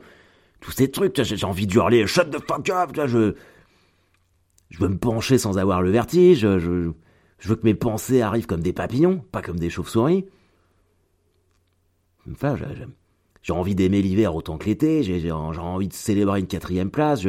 Tous 0.62 0.72
ces 0.72 0.89
trucs, 0.89 1.22
j'ai 1.22 1.46
envie 1.46 1.68
d'hurler 1.68 2.08
shut 2.08 2.30
the 2.30 2.39
fuck 2.39 2.70
up. 2.70 2.96
Là, 2.96 3.08
je, 3.08 3.34
je 4.70 4.80
veux 4.80 4.88
me 4.88 4.98
pencher 4.98 5.38
sans 5.38 5.58
avoir 5.58 5.82
le 5.82 5.89
vertige. 5.91 6.41
Je, 6.41 6.91
veux 7.44 7.56
que 7.56 7.65
mes 7.65 7.74
pensées 7.74 8.22
arrivent 8.22 8.46
comme 8.46 8.62
des 8.62 8.72
papillons, 8.72 9.24
pas 9.32 9.41
comme 9.41 9.60
des 9.60 9.72
chauves-souris. 9.72 10.25
Enfin, 12.32 12.56
j'ai 13.41 13.53
envie 13.53 13.74
d'aimer 13.74 14.03
l'hiver 14.03 14.36
autant 14.36 14.60
que 14.60 14.65
l'été. 14.65 15.01
J'ai 15.03 15.32
envie 15.32 15.88
de 15.88 15.94
célébrer 15.94 16.39
une 16.39 16.48
quatrième 16.48 16.91
place. 16.91 17.22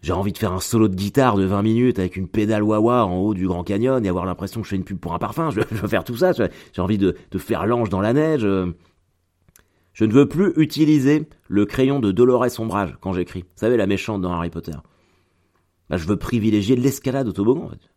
J'ai 0.00 0.12
envie 0.12 0.32
de 0.32 0.38
faire 0.38 0.52
un 0.52 0.60
solo 0.60 0.88
de 0.88 0.96
guitare 0.96 1.36
de 1.36 1.44
20 1.44 1.62
minutes 1.62 1.98
avec 1.98 2.16
une 2.16 2.26
pédale 2.26 2.62
wah 2.62 3.04
en 3.04 3.18
haut 3.18 3.34
du 3.34 3.46
Grand 3.46 3.64
Canyon 3.64 4.04
et 4.04 4.08
avoir 4.08 4.24
l'impression 4.24 4.62
que 4.62 4.66
je 4.66 4.70
fais 4.70 4.76
une 4.76 4.84
pub 4.84 4.98
pour 4.98 5.12
un 5.12 5.18
parfum. 5.18 5.50
Je, 5.50 5.60
veux 5.60 5.88
faire 5.88 6.04
tout 6.04 6.16
ça. 6.16 6.32
J'ai 6.32 6.82
envie 6.82 6.98
de, 6.98 7.16
de 7.30 7.38
faire 7.38 7.66
l'ange 7.66 7.90
dans 7.90 8.00
la 8.00 8.14
neige. 8.14 8.40
Je 8.40 8.72
ne 10.00 10.12
veux 10.12 10.28
plus 10.28 10.52
utiliser 10.56 11.28
le 11.48 11.66
crayon 11.66 12.00
de 12.00 12.12
Dolores 12.12 12.58
Ombrage 12.58 12.96
quand 13.00 13.12
j'écris. 13.12 13.40
Vous 13.40 13.60
savez, 13.60 13.76
la 13.76 13.86
méchante 13.86 14.22
dans 14.22 14.32
Harry 14.32 14.50
Potter. 14.50 14.76
Bah, 15.90 15.96
je 15.96 16.06
veux 16.06 16.16
privilégier 16.16 16.76
l'escalade 16.76 17.28
au 17.28 17.32
toboggan. 17.32 17.64
En 17.64 17.68
fait. 17.68 17.90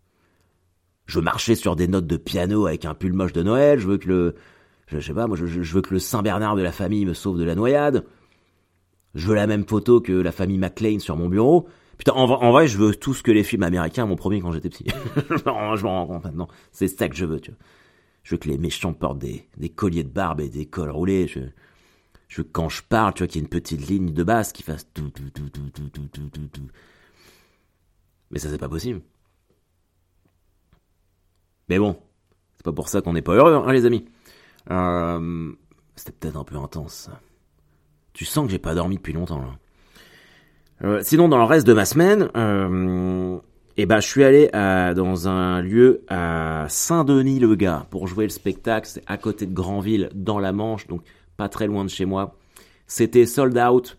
Je 1.05 1.19
veux 1.19 1.23
marcher 1.23 1.55
sur 1.55 1.75
des 1.75 1.87
notes 1.87 2.07
de 2.07 2.17
piano 2.17 2.65
avec 2.65 2.85
un 2.85 2.93
pull 2.93 3.13
moche 3.13 3.33
de 3.33 3.43
Noël. 3.43 3.79
Je 3.79 3.87
veux 3.87 3.97
que 3.97 4.07
le, 4.07 4.35
je, 4.87 4.99
sais 4.99 5.13
pas, 5.13 5.27
moi, 5.27 5.37
je, 5.37 5.45
je 5.45 5.73
veux 5.73 5.81
que 5.81 5.93
le 5.93 5.99
Saint 5.99 6.21
Bernard 6.21 6.55
de 6.55 6.61
la 6.61 6.71
famille 6.71 7.05
me 7.05 7.13
sauve 7.13 7.37
de 7.39 7.43
la 7.43 7.55
noyade. 7.55 8.05
Je 9.13 9.27
veux 9.27 9.35
la 9.35 9.47
même 9.47 9.65
photo 9.65 10.01
que 10.01 10.11
la 10.11 10.31
famille 10.31 10.57
McLean 10.57 10.99
sur 10.99 11.15
mon 11.15 11.29
bureau. 11.29 11.67
Putain, 11.97 12.11
en, 12.13 12.51
vrai, 12.51 12.67
je 12.67 12.77
veux 12.77 12.93
tout 12.93 13.13
ce 13.13 13.23
que 13.23 13.31
les 13.31 13.43
films 13.43 13.63
américains 13.63 14.05
m'ont 14.05 14.17
promis 14.17 14.41
quand 14.41 14.51
j'étais 14.51 14.69
petit. 14.69 14.85
je 15.29 15.43
m'en 15.45 16.05
rends 16.05 16.07
compte 16.07 16.25
maintenant. 16.25 16.47
C'est 16.71 16.89
ça 16.89 17.07
que 17.07 17.15
je 17.15 17.25
veux, 17.25 17.39
tu 17.39 17.51
vois. 17.51 17.59
Je 18.23 18.31
veux 18.31 18.37
que 18.37 18.49
les 18.49 18.57
méchants 18.57 18.93
portent 18.93 19.19
des, 19.19 19.47
colliers 19.69 20.03
de 20.03 20.09
barbe 20.09 20.41
et 20.41 20.49
des 20.49 20.65
cols 20.65 20.89
roulés. 20.89 21.27
Je, 21.27 21.39
quand 22.51 22.70
je 22.70 22.84
parle, 22.84 23.13
tu 23.13 23.24
vois, 23.24 23.27
qu'il 23.27 23.41
y 23.41 23.44
ait 23.44 23.46
une 23.46 23.50
petite 23.50 23.88
ligne 23.88 24.13
de 24.13 24.24
basse 24.24 24.51
qui 24.51 24.63
fasse 24.63 24.88
tout, 24.94 25.10
tout, 25.10 25.29
tout, 25.29 25.50
tout, 25.50 25.70
tout, 25.70 25.89
tout, 25.89 26.08
tout, 26.08 26.29
tout, 26.29 26.48
tout. 26.48 26.67
Mais 28.32 28.39
ça, 28.39 28.50
c'est 28.50 28.58
pas 28.58 28.70
possible. 28.70 29.01
Mais 31.70 31.79
bon, 31.79 31.98
c'est 32.58 32.65
pas 32.65 32.74
pour 32.74 32.89
ça 32.89 33.01
qu'on 33.01 33.13
n'est 33.13 33.22
pas 33.22 33.34
heureux, 33.34 33.53
hein, 33.53 33.72
les 33.72 33.86
amis. 33.86 34.05
Euh, 34.72 35.51
C'était 35.96 36.12
peut-être 36.12 36.38
un 36.38 36.44
peu 36.44 36.58
intense. 36.58 37.10
Tu 38.13 38.25
sens 38.25 38.46
que 38.46 38.51
j'ai 38.51 38.60
pas 38.60 38.75
dormi 38.75 38.98
depuis 38.98 39.13
longtemps, 39.13 39.41
là. 39.41 39.55
Euh, 40.84 41.00
sinon, 41.03 41.29
dans 41.29 41.38
le 41.38 41.46
reste 41.46 41.65
de 41.65 41.74
ma 41.74 41.86
semaine, 41.86 42.29
euh, 42.36 43.39
eh 43.77 43.86
ben, 43.86 44.01
je 44.01 44.08
suis 44.08 44.25
allé 44.25 44.50
à, 44.51 44.94
dans 44.94 45.29
un 45.29 45.62
lieu 45.62 46.03
à 46.10 46.65
Saint-Denis-le-Gard 46.67 47.86
pour 47.86 48.08
jouer 48.08 48.25
le 48.25 48.29
spectacle. 48.29 48.88
C'est 48.88 49.03
à 49.08 49.17
côté 49.17 49.46
de 49.46 49.53
Granville, 49.53 50.10
dans 50.13 50.39
la 50.39 50.51
Manche, 50.51 50.88
donc 50.88 51.01
pas 51.37 51.49
très 51.49 51.67
loin 51.67 51.83
de 51.83 51.89
chez 51.89 52.05
moi. 52.05 52.37
C'était 52.87 53.25
sold 53.25 53.57
out. 53.57 53.97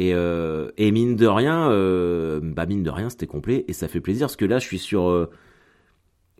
Et, 0.00 0.14
euh, 0.14 0.70
et 0.76 0.92
mine 0.92 1.16
de 1.16 1.26
rien, 1.26 1.72
euh, 1.72 2.38
bah 2.40 2.66
mine 2.66 2.84
de 2.84 2.90
rien, 2.90 3.10
c'était 3.10 3.26
complet 3.26 3.64
et 3.66 3.72
ça 3.72 3.88
fait 3.88 4.00
plaisir 4.00 4.28
parce 4.28 4.36
que 4.36 4.44
là, 4.44 4.60
je 4.60 4.64
suis 4.64 4.78
sur 4.78 5.08
euh, 5.08 5.28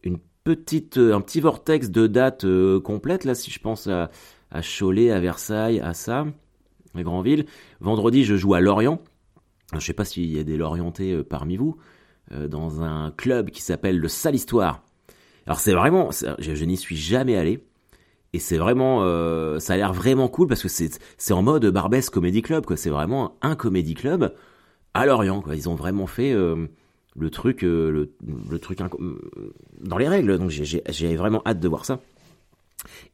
une 0.04 0.18
petite, 0.44 0.96
un 0.96 1.20
petit 1.20 1.40
vortex 1.40 1.90
de 1.90 2.06
date 2.06 2.46
complète 2.84 3.24
là. 3.24 3.34
Si 3.34 3.50
je 3.50 3.58
pense 3.58 3.88
à, 3.88 4.10
à 4.52 4.60
Cholet, 4.62 5.10
à 5.10 5.18
Versailles, 5.18 5.80
à 5.80 5.92
ça, 5.92 6.24
à 6.94 7.02
Granville. 7.02 7.46
Vendredi, 7.80 8.24
je 8.24 8.36
joue 8.36 8.54
à 8.54 8.60
Lorient 8.60 9.02
je 9.74 9.80
sais 9.80 9.92
pas 9.92 10.06
s'il 10.06 10.24
y 10.24 10.38
a 10.38 10.44
des 10.44 10.56
Lorientais 10.56 11.22
parmi 11.24 11.58
vous, 11.58 11.76
dans 12.30 12.82
un 12.82 13.10
club 13.10 13.50
qui 13.50 13.60
s'appelle 13.60 13.98
le 13.98 14.08
Sale 14.08 14.34
Histoire. 14.34 14.82
Alors 15.46 15.60
c'est 15.60 15.74
vraiment, 15.74 16.10
je, 16.10 16.64
n'y 16.64 16.78
suis 16.78 16.96
jamais 16.96 17.36
allé, 17.36 17.67
et 18.32 18.38
c'est 18.38 18.58
vraiment, 18.58 19.00
euh, 19.02 19.58
ça 19.58 19.74
a 19.74 19.76
l'air 19.76 19.92
vraiment 19.92 20.28
cool 20.28 20.48
parce 20.48 20.62
que 20.62 20.68
c'est 20.68 20.98
c'est 21.16 21.32
en 21.32 21.42
mode 21.42 21.66
Barbès 21.66 22.10
Comedy 22.10 22.42
Club 22.42 22.66
quoi. 22.66 22.76
C'est 22.76 22.90
vraiment 22.90 23.36
un 23.42 23.56
comedy 23.56 23.94
club 23.94 24.34
à 24.94 25.06
Lorient 25.06 25.40
quoi. 25.40 25.56
Ils 25.56 25.68
ont 25.68 25.74
vraiment 25.74 26.06
fait 26.06 26.34
le 26.34 27.30
truc, 27.30 27.62
le, 27.62 27.90
le, 27.90 28.58
truc 28.58 28.78
dans 29.80 29.98
les 29.98 30.08
règles. 30.08 30.38
Donc 30.38 30.50
j'ai 30.50 31.16
vraiment 31.16 31.42
hâte 31.46 31.60
de 31.60 31.68
voir 31.68 31.84
ça. 31.84 32.00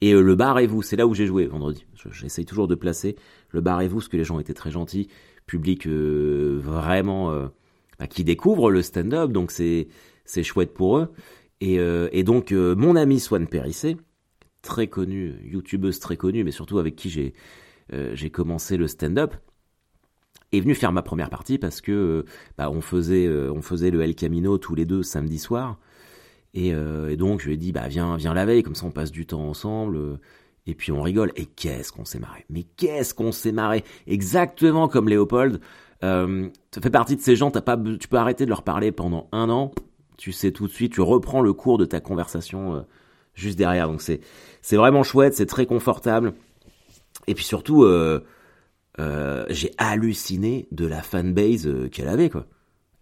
Et 0.00 0.12
le 0.12 0.34
bar 0.34 0.58
et 0.58 0.66
vous, 0.66 0.82
c'est 0.82 0.96
là 0.96 1.06
où 1.06 1.14
j'ai 1.14 1.26
joué 1.26 1.46
vendredi. 1.46 1.86
J'essaye 2.10 2.44
toujours 2.44 2.68
de 2.68 2.74
placer 2.74 3.16
le 3.50 3.60
bar 3.60 3.80
et 3.80 3.88
vous, 3.88 3.96
parce 3.98 4.08
que 4.08 4.16
les 4.16 4.24
gens 4.24 4.38
étaient 4.38 4.52
très 4.52 4.70
gentils 4.70 5.08
public 5.46 5.86
euh, 5.86 6.58
vraiment 6.62 7.30
euh, 7.30 7.46
bah, 7.98 8.06
qui 8.06 8.24
découvre 8.24 8.70
le 8.70 8.82
stand-up, 8.82 9.30
donc 9.30 9.50
c'est 9.50 9.88
c'est 10.24 10.42
chouette 10.42 10.72
pour 10.72 10.98
eux. 10.98 11.12
Et, 11.60 11.78
euh, 11.78 12.08
et 12.12 12.24
donc 12.24 12.52
mon 12.52 12.96
ami 12.96 13.20
Swan 13.20 13.46
Périssé, 13.46 13.96
très 14.64 14.88
connue, 14.88 15.34
youtubeuse 15.44 16.00
très 16.00 16.16
connue, 16.16 16.42
mais 16.44 16.50
surtout 16.50 16.78
avec 16.78 16.96
qui 16.96 17.10
j'ai 17.10 17.32
j'ai 18.14 18.30
commencé 18.30 18.78
le 18.78 18.88
stand-up, 18.88 19.34
est 20.50 20.60
venu 20.60 20.74
faire 20.74 20.90
ma 20.90 21.02
première 21.02 21.28
partie 21.28 21.58
parce 21.58 21.82
que 21.82 22.24
bah, 22.56 22.70
on 22.70 22.80
faisait 22.80 23.28
on 23.28 23.60
faisait 23.60 23.90
le 23.90 24.00
El 24.00 24.14
Camino 24.14 24.56
tous 24.56 24.74
les 24.74 24.86
deux 24.86 25.02
samedi 25.02 25.38
soir. 25.38 25.78
Et, 26.54 26.68
et, 26.68 27.16
donc 27.16 27.40
je 27.40 27.48
lui 27.48 27.54
ai 27.54 27.56
dit 27.58 27.72
bah 27.72 27.88
viens 27.88 28.16
viens 28.16 28.32
la 28.32 28.46
veille 28.46 28.62
comme 28.62 28.74
ça 28.74 28.86
on 28.86 28.90
passe 28.90 29.12
du 29.12 29.26
temps 29.26 29.46
ensemble 29.46 30.18
et 30.66 30.74
puis 30.74 30.92
on 30.92 31.02
rigole. 31.02 31.32
Et 31.36 31.46
qu'est-ce 31.46 31.92
qu'on 31.92 32.04
s'est 32.04 32.18
marré 32.18 32.44
Mais 32.50 32.64
qu'est-ce 32.76 33.14
qu'on 33.14 33.32
s'est 33.32 33.52
marré 33.52 33.84
Exactement 34.06 34.88
comme 34.88 35.08
Léopold. 35.08 35.60
Euh, 36.02 36.48
tu 36.70 36.80
fais 36.80 36.90
partie 36.90 37.16
de 37.16 37.20
ces 37.20 37.36
gens, 37.36 37.50
as 37.50 37.62
pas, 37.62 37.76
tu 37.76 38.08
peux 38.08 38.16
arrêter 38.16 38.44
de 38.44 38.50
leur 38.50 38.62
parler 38.62 38.92
pendant 38.92 39.28
un 39.32 39.48
an. 39.50 39.72
Tu 40.16 40.32
sais 40.32 40.52
tout 40.52 40.66
de 40.66 40.72
suite, 40.72 40.92
tu 40.92 41.00
reprends 41.00 41.40
le 41.40 41.52
cours 41.52 41.78
de 41.78 41.84
ta 41.84 42.00
conversation 42.00 42.74
euh, 42.74 42.80
juste 43.34 43.58
derrière. 43.58 43.88
Donc 43.88 44.00
c'est 44.00 44.20
c'est 44.64 44.76
vraiment 44.76 45.02
chouette, 45.02 45.34
c'est 45.34 45.44
très 45.44 45.66
confortable. 45.66 46.32
Et 47.26 47.34
puis 47.34 47.44
surtout, 47.44 47.84
euh, 47.84 48.24
euh, 48.98 49.44
j'ai 49.50 49.72
halluciné 49.76 50.68
de 50.72 50.86
la 50.86 51.02
fanbase 51.02 51.66
euh, 51.66 51.90
qu'elle 51.90 52.08
avait 52.08 52.30
quoi. 52.30 52.46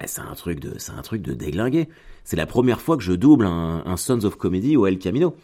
Eh, 0.03 0.09
c'est 0.09 0.23
un 0.23 0.35
truc 0.35 0.59
de 0.59 0.75
c'est 0.79 0.91
un 0.91 1.03
truc 1.03 1.23
de 1.23 1.35
déglingué. 1.35 1.89
C'est 2.25 2.35
la 2.35 2.47
première 2.47 2.81
fois 2.81 2.97
que 2.97 3.05
je 3.05 3.13
double 3.13 3.47
un, 3.47 3.97
Sons 3.97 4.25
of 4.25 4.35
Comedy 4.35 4.77
au 4.77 4.87
El 4.87 4.99
Camino. 4.99 5.37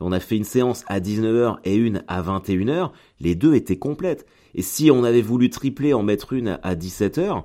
On 0.00 0.10
a 0.10 0.18
fait 0.18 0.36
une 0.36 0.44
séance 0.44 0.84
à 0.88 0.98
19h 0.98 1.58
et 1.62 1.76
une 1.76 2.02
à 2.08 2.20
21h, 2.20 2.90
les 3.20 3.36
deux 3.36 3.54
étaient 3.54 3.78
complètes. 3.78 4.26
Et 4.56 4.62
si 4.62 4.90
on 4.90 5.04
avait 5.04 5.22
voulu 5.22 5.50
tripler, 5.50 5.94
en 5.94 6.02
mettre 6.02 6.32
une 6.32 6.58
à 6.64 6.74
17h, 6.74 7.44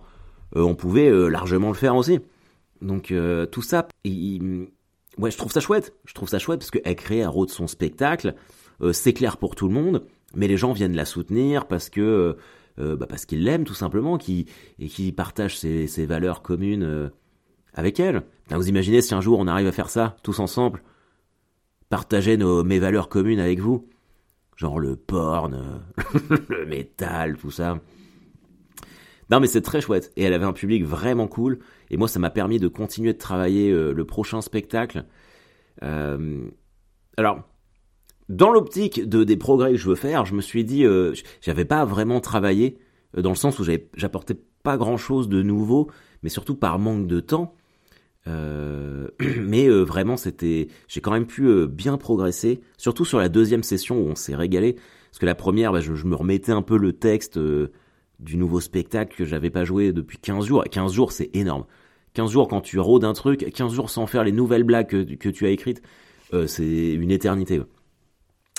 euh, 0.56 0.62
on 0.62 0.74
pouvait 0.74 1.12
largement 1.30 1.68
le 1.68 1.76
faire 1.76 1.96
aussi. 1.96 2.22
Donc 2.82 3.14
tout 3.52 3.62
ça, 3.62 3.88
ouais, 5.18 5.32
je 5.32 5.38
trouve 5.38 5.52
ça 5.52 5.60
chouette. 5.60 5.94
Je 6.06 6.14
trouve 6.14 6.30
ça 6.30 6.40
chouette 6.40 6.60
parce 6.60 6.72
qu'elle 6.72 6.96
crée 6.96 7.24
un 7.24 7.30
rôle 7.30 7.48
de 7.48 7.52
son 7.52 7.68
spectacle. 7.68 8.36
c'est 8.92 9.14
clair 9.14 9.38
pour 9.38 9.56
tout 9.56 9.68
le 9.68 9.74
monde, 9.74 10.06
mais 10.36 10.48
les 10.48 10.58
gens 10.58 10.74
viennent 10.74 10.96
la 10.96 11.06
soutenir 11.06 11.68
parce 11.68 11.90
que 11.90 12.38
bah 12.78 13.06
parce 13.08 13.26
qu'ils 13.26 13.44
l'aiment 13.44 13.64
tout 13.64 13.74
simplement, 13.74 14.18
qui 14.18 14.48
et 14.80 14.88
qui 14.88 15.12
partagent 15.12 15.58
ses, 15.58 16.06
valeurs 16.06 16.42
communes 16.42 17.10
avec 17.74 18.00
elle. 18.00 18.24
vous 18.50 18.68
imaginez 18.68 19.02
si 19.02 19.14
un 19.14 19.22
jour 19.22 19.40
on 19.40 19.48
arrive 19.48 19.68
à 19.68 19.72
faire 19.72 19.90
ça 19.90 20.18
tous 20.24 20.40
ensemble 20.40 20.82
partager 21.90 22.38
nos, 22.38 22.64
mes 22.64 22.80
valeurs 22.80 23.10
communes 23.10 23.40
avec 23.40 23.60
vous. 23.60 23.88
Genre 24.56 24.80
le 24.80 24.96
porn, 24.96 25.82
le 26.50 26.66
métal, 26.66 27.38
tout 27.38 27.52
ça. 27.52 27.80
Non 29.30 29.40
mais 29.40 29.48
c'est 29.48 29.62
très 29.62 29.82
chouette. 29.82 30.12
Et 30.16 30.24
elle 30.24 30.34
avait 30.34 30.46
un 30.46 30.54
public 30.54 30.84
vraiment 30.84 31.28
cool. 31.28 31.60
Et 31.90 31.98
moi 31.98 32.08
ça 32.08 32.20
m'a 32.20 32.30
permis 32.30 32.60
de 32.60 32.68
continuer 32.68 33.14
de 33.14 33.18
travailler 33.18 33.72
euh, 33.72 33.94
le 33.94 34.06
prochain 34.06 34.42
spectacle. 34.42 35.06
Euh, 35.84 36.48
alors, 37.18 37.42
dans 38.30 38.52
l'optique 38.52 39.08
de, 39.08 39.24
des 39.24 39.38
progrès 39.38 39.72
que 39.72 39.78
je 39.78 39.90
veux 39.90 39.96
faire, 39.96 40.26
je 40.26 40.34
me 40.34 40.42
suis 40.42 40.64
dit, 40.64 40.86
euh, 40.86 41.14
j'avais 41.42 41.66
pas 41.66 41.86
vraiment 41.86 42.20
travaillé, 42.20 42.78
euh, 43.18 43.22
dans 43.22 43.30
le 43.30 43.36
sens 43.36 43.60
où 43.60 43.64
j'apportais 43.96 44.38
pas 44.64 44.78
grand 44.78 44.98
chose 44.98 45.30
de 45.30 45.42
nouveau, 45.42 45.90
mais 46.24 46.30
surtout 46.30 46.56
par 46.56 46.80
manque 46.80 47.08
de 47.08 47.20
temps. 47.20 47.56
Mais 49.20 49.70
vraiment, 49.70 50.18
c'était, 50.18 50.70
j'ai 50.88 51.00
quand 51.00 51.12
même 51.12 51.28
pu 51.28 51.68
bien 51.68 51.96
progresser, 51.96 52.60
surtout 52.76 53.06
sur 53.06 53.20
la 53.20 53.30
deuxième 53.30 53.62
session 53.62 54.00
où 54.00 54.08
on 54.08 54.16
s'est 54.16 54.36
régalé, 54.36 54.74
parce 54.74 55.20
que 55.20 55.28
la 55.28 55.36
première, 55.36 55.72
bah, 55.72 55.80
je, 55.80 55.92
me 55.92 56.16
remettais 56.16 56.52
un 56.52 56.64
peu 56.64 56.76
le 56.76 56.94
texte 56.94 57.40
du 58.20 58.38
nouveau 58.38 58.60
spectacle 58.60 59.16
que 59.16 59.26
j'avais 59.26 59.50
pas 59.50 59.66
joué 59.66 59.92
depuis 59.94 60.18
15 60.18 60.46
jours. 60.46 60.64
Et 60.66 60.70
15 60.70 60.94
jours, 60.94 61.12
c'est 61.12 61.30
énorme. 61.36 61.66
15 62.14 62.32
jours 62.32 62.48
quand 62.48 62.62
tu 62.62 62.80
rôdes 62.80 63.04
un 63.04 63.14
truc, 63.14 63.52
15 63.52 63.74
jours 63.74 63.90
sans 63.90 64.08
faire 64.08 64.24
les 64.24 64.32
nouvelles 64.32 64.64
blagues 64.64 64.88
que, 64.88 65.30
tu 65.30 65.46
as 65.46 65.50
écrites, 65.50 65.82
c'est 66.48 66.94
une 66.94 67.12
éternité. 67.12 67.62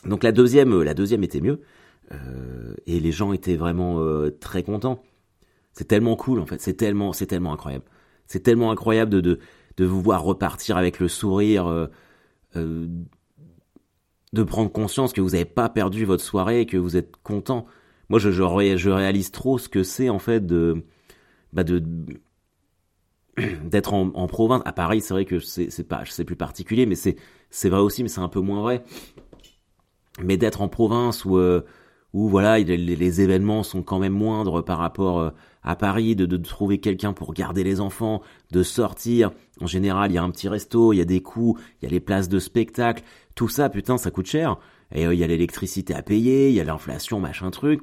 Donc 0.05 0.23
la 0.23 0.33
deuxième, 0.33 0.83
la 0.83 0.93
deuxième 0.93 1.25
était 1.25 1.41
mieux, 1.41 1.63
et 2.87 3.01
les 3.01 3.13
gens 3.13 3.33
étaient 3.33 3.57
vraiment 3.57 3.99
très 4.41 4.63
contents. 4.63 5.03
C'est 5.73 5.89
tellement 5.89 6.17
cool 6.17 6.41
en 6.41 6.45
fait, 6.45 6.61
c'est 6.61 6.75
tellement, 6.75 7.15
c'est 7.15 7.25
tellement 7.25 7.55
incroyable. 7.55 7.87
C'est 8.27 8.41
tellement 8.41 8.71
incroyable 8.71 9.11
de, 9.11 9.21
de, 9.23 9.39
de 9.77 9.85
vous 9.85 10.01
voir 10.01 10.23
repartir 10.23 10.77
avec 10.77 11.01
le 11.01 11.09
sourire, 11.09 11.67
euh, 11.67 11.87
euh, 12.57 12.87
de 14.33 14.43
prendre 14.43 14.71
conscience 14.71 15.13
que 15.13 15.21
vous 15.21 15.31
n'avez 15.31 15.45
pas 15.45 15.69
perdu 15.69 16.05
votre 16.05 16.25
soirée 16.25 16.61
et 16.61 16.67
que 16.67 16.77
vous 16.77 16.97
êtes 16.97 17.17
content. 17.23 17.67
Moi, 18.09 18.19
je, 18.19 18.31
je, 18.31 18.89
réalise 18.89 19.31
trop 19.31 19.59
ce 19.59 19.69
que 19.69 19.83
c'est 19.83 20.09
en 20.09 20.19
fait 20.19 20.47
de, 20.47 20.85
bah 21.53 21.65
de 21.65 21.83
d'être 23.65 23.95
en, 23.95 24.27
province. 24.27 24.63
À 24.65 24.73
Paris, 24.73 25.01
c'est 25.01 25.15
vrai 25.15 25.25
que 25.25 25.39
c'est 25.41 25.89
pas, 25.89 26.03
c'est 26.09 26.25
plus 26.25 26.37
particulier, 26.37 26.87
mais 26.87 26.95
c'est 26.95 27.17
c'est 27.51 27.69
vrai 27.69 27.81
aussi, 27.81 28.03
mais 28.03 28.09
c'est 28.09 28.21
un 28.21 28.29
peu 28.29 28.41
moins 28.41 28.61
vrai. 28.61 28.85
Mais 30.23 30.37
d'être 30.37 30.63
en 30.63 30.69
province 30.69 31.25
où 31.25 31.37
euh, 31.37 31.63
voilà, 32.13 32.59
les, 32.59 33.21
événements 33.21 33.63
sont 33.63 33.83
quand 33.83 33.99
même 33.99 34.15
moindres 34.15 34.65
par 34.65 34.79
rapport 34.79 35.19
euh, 35.21 35.31
à 35.63 35.77
Paris, 35.77 36.17
de, 36.17 36.25
de 36.25 36.37
trouver 36.39 36.79
quelqu'un 36.79 37.13
pour 37.13 37.35
garder 37.35 37.65
les 37.65 37.81
enfants, 37.81 38.23
de 38.53 38.63
sortir. 38.63 39.33
En 39.61 39.67
général, 39.67 40.11
il 40.11 40.15
y 40.15 40.19
a 40.19 40.23
un 40.23 40.31
petit 40.31 40.49
resto, 40.49 40.93
il 40.93 40.97
y 40.97 41.03
a 41.03 41.05
des 41.05 41.21
coûts, 41.21 41.59
il 41.81 41.85
y 41.85 41.89
a 41.89 41.91
les 41.91 42.01
places 42.01 42.29
de 42.29 42.39
spectacle. 42.39 43.03
Tout 43.35 43.49
ça, 43.49 43.69
putain, 43.69 43.99
ça 43.99 44.11
coûte 44.11 44.27
cher. 44.27 44.57
Et 44.93 45.07
euh, 45.07 45.15
il 45.15 45.21
y 45.21 45.25
a 45.25 45.27
l'électricité 45.27 45.95
à 45.95 46.03
payer, 46.03 46.49
il 46.49 46.55
y 46.55 46.61
a 46.61 46.65
l'inflation, 46.65 47.21
machin 47.21 47.51
truc. 47.51 47.81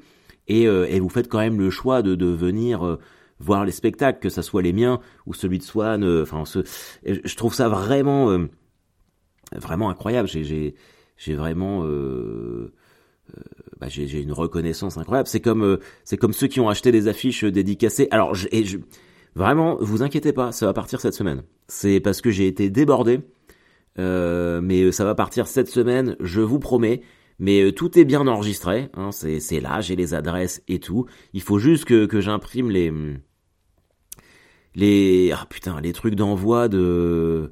Et, 0.48 0.64
et, 0.64 1.00
vous 1.00 1.08
faites 1.08 1.30
quand 1.30 1.40
même 1.40 1.58
le 1.58 1.70
choix 1.70 2.02
de, 2.02 2.16
de 2.16 2.26
venir 2.26 2.98
voir 3.40 3.64
les 3.64 3.72
spectacles, 3.72 4.20
que 4.20 4.28
ça 4.28 4.42
soit 4.42 4.62
les 4.62 4.74
miens 4.74 5.00
ou 5.26 5.34
celui 5.34 5.58
de 5.58 5.64
Swan. 5.64 6.04
Enfin, 6.22 6.44
ce, 6.44 6.60
je 7.06 7.36
trouve 7.38 7.54
ça 7.54 7.70
vraiment, 7.70 8.38
vraiment 9.56 9.90
incroyable. 9.90 10.28
J'ai, 10.28 10.76
j'ai 11.18 11.36
vraiment 11.36 11.84
euh, 11.84 12.74
euh, 13.30 13.42
bah, 13.80 13.88
j'ai 13.90 14.22
une 14.22 14.34
reconnaissance 14.34 14.98
incroyable. 14.98 15.28
C'est 15.28 15.42
comme 15.42 15.64
euh, 15.64 15.78
c'est 16.04 16.18
comme 16.18 16.34
ceux 16.34 16.48
qui 16.48 16.60
ont 16.60 16.70
acheté 16.70 16.92
des 16.92 17.08
affiches 17.08 17.44
dédicacées. 17.44 18.08
Alors 18.12 18.36
je, 18.36 18.48
et 18.52 18.66
je, 18.66 18.78
vraiment, 19.36 19.78
vous 19.80 20.04
inquiétez 20.04 20.34
pas, 20.34 20.52
ça 20.52 20.66
va 20.66 20.74
partir 20.74 21.02
cette 21.02 21.14
semaine. 21.14 21.44
C'est 21.68 22.00
parce 22.00 22.22
que 22.22 22.32
j'ai 22.32 22.48
été 22.48 22.70
débordé, 22.70 23.22
mais 23.98 24.92
ça 24.92 25.06
va 25.06 25.16
partir 25.16 25.48
cette 25.48 25.70
semaine, 25.70 26.16
je 26.20 26.42
vous 26.42 26.60
promets. 26.60 27.02
Mais 27.40 27.72
tout 27.72 27.98
est 27.98 28.06
bien 28.06 28.26
enregistré, 28.28 28.90
hein, 28.94 29.12
c'est 29.12 29.60
là, 29.60 29.82
j'ai 29.82 29.96
les 29.96 30.14
adresses 30.14 30.62
et 30.68 30.80
tout. 30.80 31.08
Il 31.34 31.42
faut 31.42 31.60
juste 31.60 31.86
que, 31.86 32.06
que 32.06 32.22
j'imprime 32.22 32.70
les 32.70 32.94
les 34.76 35.32
ah 35.32 35.46
putain 35.50 35.80
les 35.82 35.94
trucs 35.94 36.16
d'envoi 36.16 36.68
de 36.68 37.52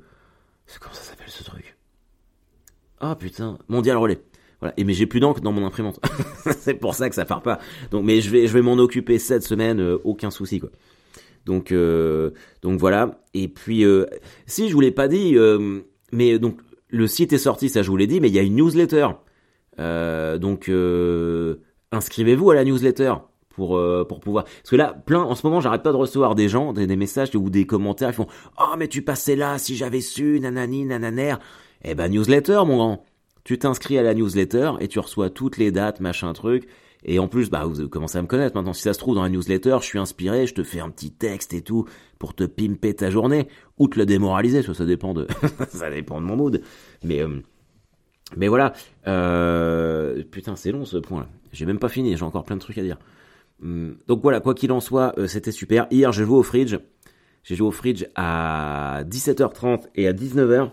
comment 0.80 0.94
ça 0.94 1.04
s'appelle 1.04 1.30
ce 1.30 1.44
truc? 1.44 1.76
Ah 3.00 3.16
putain, 3.16 3.58
mondial 3.68 3.98
relais. 3.98 4.22
Voilà. 4.60 4.74
Et 4.78 4.84
mais 4.84 4.94
j'ai 4.94 5.08
plus 5.08 5.20
d'encre 5.20 5.42
dans 5.42 5.52
mon 5.52 5.66
imprimante. 5.66 6.00
c'est 6.60 6.76
pour 6.76 6.94
ça 6.94 7.10
que 7.10 7.16
ça 7.16 7.26
part 7.26 7.42
pas. 7.42 7.60
Donc, 7.90 8.06
mais 8.06 8.22
je 8.22 8.30
vais, 8.30 8.48
je 8.48 8.54
vais 8.54 8.62
m'en 8.62 8.74
occuper 8.74 9.18
cette 9.18 9.44
semaine, 9.44 9.80
euh, 9.80 9.98
aucun 10.04 10.30
souci 10.30 10.60
quoi. 10.60 10.70
Donc, 11.46 11.72
euh, 11.72 12.30
donc 12.62 12.80
voilà. 12.80 13.20
Et 13.34 13.48
puis, 13.48 13.84
euh, 13.84 14.06
si 14.46 14.70
je 14.70 14.74
vous 14.76 14.82
l'ai 14.82 14.92
pas 14.92 15.08
dit, 15.08 15.36
mais 16.12 16.40
donc 16.40 16.60
le 16.90 17.08
site 17.08 17.34
est 17.34 17.38
sorti, 17.38 17.70
ça 17.70 17.82
je 17.84 17.90
vous 17.90 17.98
l'ai 17.98 18.08
dit, 18.08 18.20
mais 18.20 18.30
il 18.30 18.36
y 18.36 18.40
a 18.40 18.44
une 18.44 18.56
newsletter. 18.56 19.08
donc, 19.78 20.72
inscrivez-vous 21.92 22.52
à 22.52 22.56
la 22.56 22.64
newsletter 22.64 23.14
pour 23.50 23.80
pour 24.08 24.20
pouvoir. 24.20 24.46
Parce 24.46 24.70
que 24.70 24.76
là, 24.76 24.94
plein, 25.06 25.22
en 25.22 25.36
ce 25.36 25.46
moment, 25.46 25.62
j'arrête 25.62 25.84
pas 25.84 25.92
de 25.92 25.98
recevoir 25.98 26.36
des 26.36 26.50
gens, 26.50 26.74
des, 26.74 26.88
des 26.88 26.96
messages 26.96 27.36
ou 27.36 27.50
des 27.50 27.66
commentaires. 27.66 28.10
Ils 28.10 28.16
font, 28.16 28.28
oh 28.60 28.76
mais 28.78 28.88
tu 28.88 29.02
passais 29.02 29.36
là, 29.36 29.58
si 29.58 29.76
j'avais 29.76 30.02
su, 30.02 30.40
nanani, 30.40 30.86
nananer. 30.86 31.36
Eh 31.84 31.96
ben 31.96 32.10
newsletter 32.10 32.62
mon 32.66 32.78
grand. 32.78 33.06
Tu 33.44 33.58
t'inscris 33.58 33.98
à 33.98 34.04
la 34.04 34.14
newsletter 34.14 34.74
et 34.80 34.88
tu 34.88 35.00
reçois 35.00 35.30
toutes 35.30 35.58
les 35.58 35.72
dates, 35.72 36.00
machin 36.00 36.32
truc. 36.34 36.68
Et 37.04 37.20
en 37.20 37.28
plus, 37.28 37.50
bah, 37.50 37.66
vous 37.66 37.90
commencez 37.90 38.18
à 38.18 38.22
me 38.22 38.28
connaître 38.28 38.56
maintenant. 38.56 38.74
Si 38.74 38.84
ça 38.84 38.94
se 38.94 39.00
trouve 39.00 39.16
dans 39.16 39.24
la 39.24 39.30
newsletter, 39.30 39.78
je 39.80 39.86
suis 39.86 40.00
inspiré, 40.00 40.46
je 40.46 40.54
te 40.54 40.64
fais 40.64 40.80
un 40.80 40.90
petit 40.90 41.12
texte 41.12 41.54
et 41.54 41.62
tout 41.62 41.86
pour 42.20 42.36
te 42.36 42.44
pimper 42.44 42.96
ta 42.96 43.10
journée 43.10 43.48
ou 43.80 43.88
te 43.88 43.98
le 43.98 44.06
démoraliser. 44.06 44.62
Ça, 44.62 44.86
dépend 44.86 45.14
de, 45.14 45.28
ça 45.70 45.90
dépend 45.90 46.22
de 46.22 46.26
mon 46.26 46.36
mood. 46.36 46.62
Mais, 47.04 47.22
euh, 47.24 47.42
mais 48.38 48.48
voilà. 48.48 48.74
Euh, 49.08 50.24
putain, 50.30 50.56
c'est 50.56 50.72
long 50.72 50.86
ce 50.86 50.98
point. 50.98 51.28
J'ai 51.52 51.66
même 51.66 51.80
pas 51.80 51.90
fini. 51.90 52.16
J'ai 52.16 52.24
encore 52.24 52.44
plein 52.44 52.56
de 52.56 52.62
trucs 52.62 52.78
à 52.78 52.84
dire. 52.84 53.00
Hum, 53.64 53.98
donc 54.08 54.22
voilà, 54.22 54.40
quoi 54.40 54.54
qu'il 54.54 54.72
en 54.72 54.80
soit, 54.80 55.18
euh, 55.18 55.28
c'était 55.28 55.52
super. 55.52 55.88
Hier, 55.92 56.12
j'ai 56.12 56.24
joué 56.24 56.38
au 56.38 56.44
fridge. 56.44 56.78
J'ai 57.44 57.56
joué 57.56 57.68
au 57.68 57.72
fridge 57.72 58.06
à 58.16 59.04
17h30 59.08 59.88
et 59.96 60.08
à 60.08 60.14
19h 60.14 60.70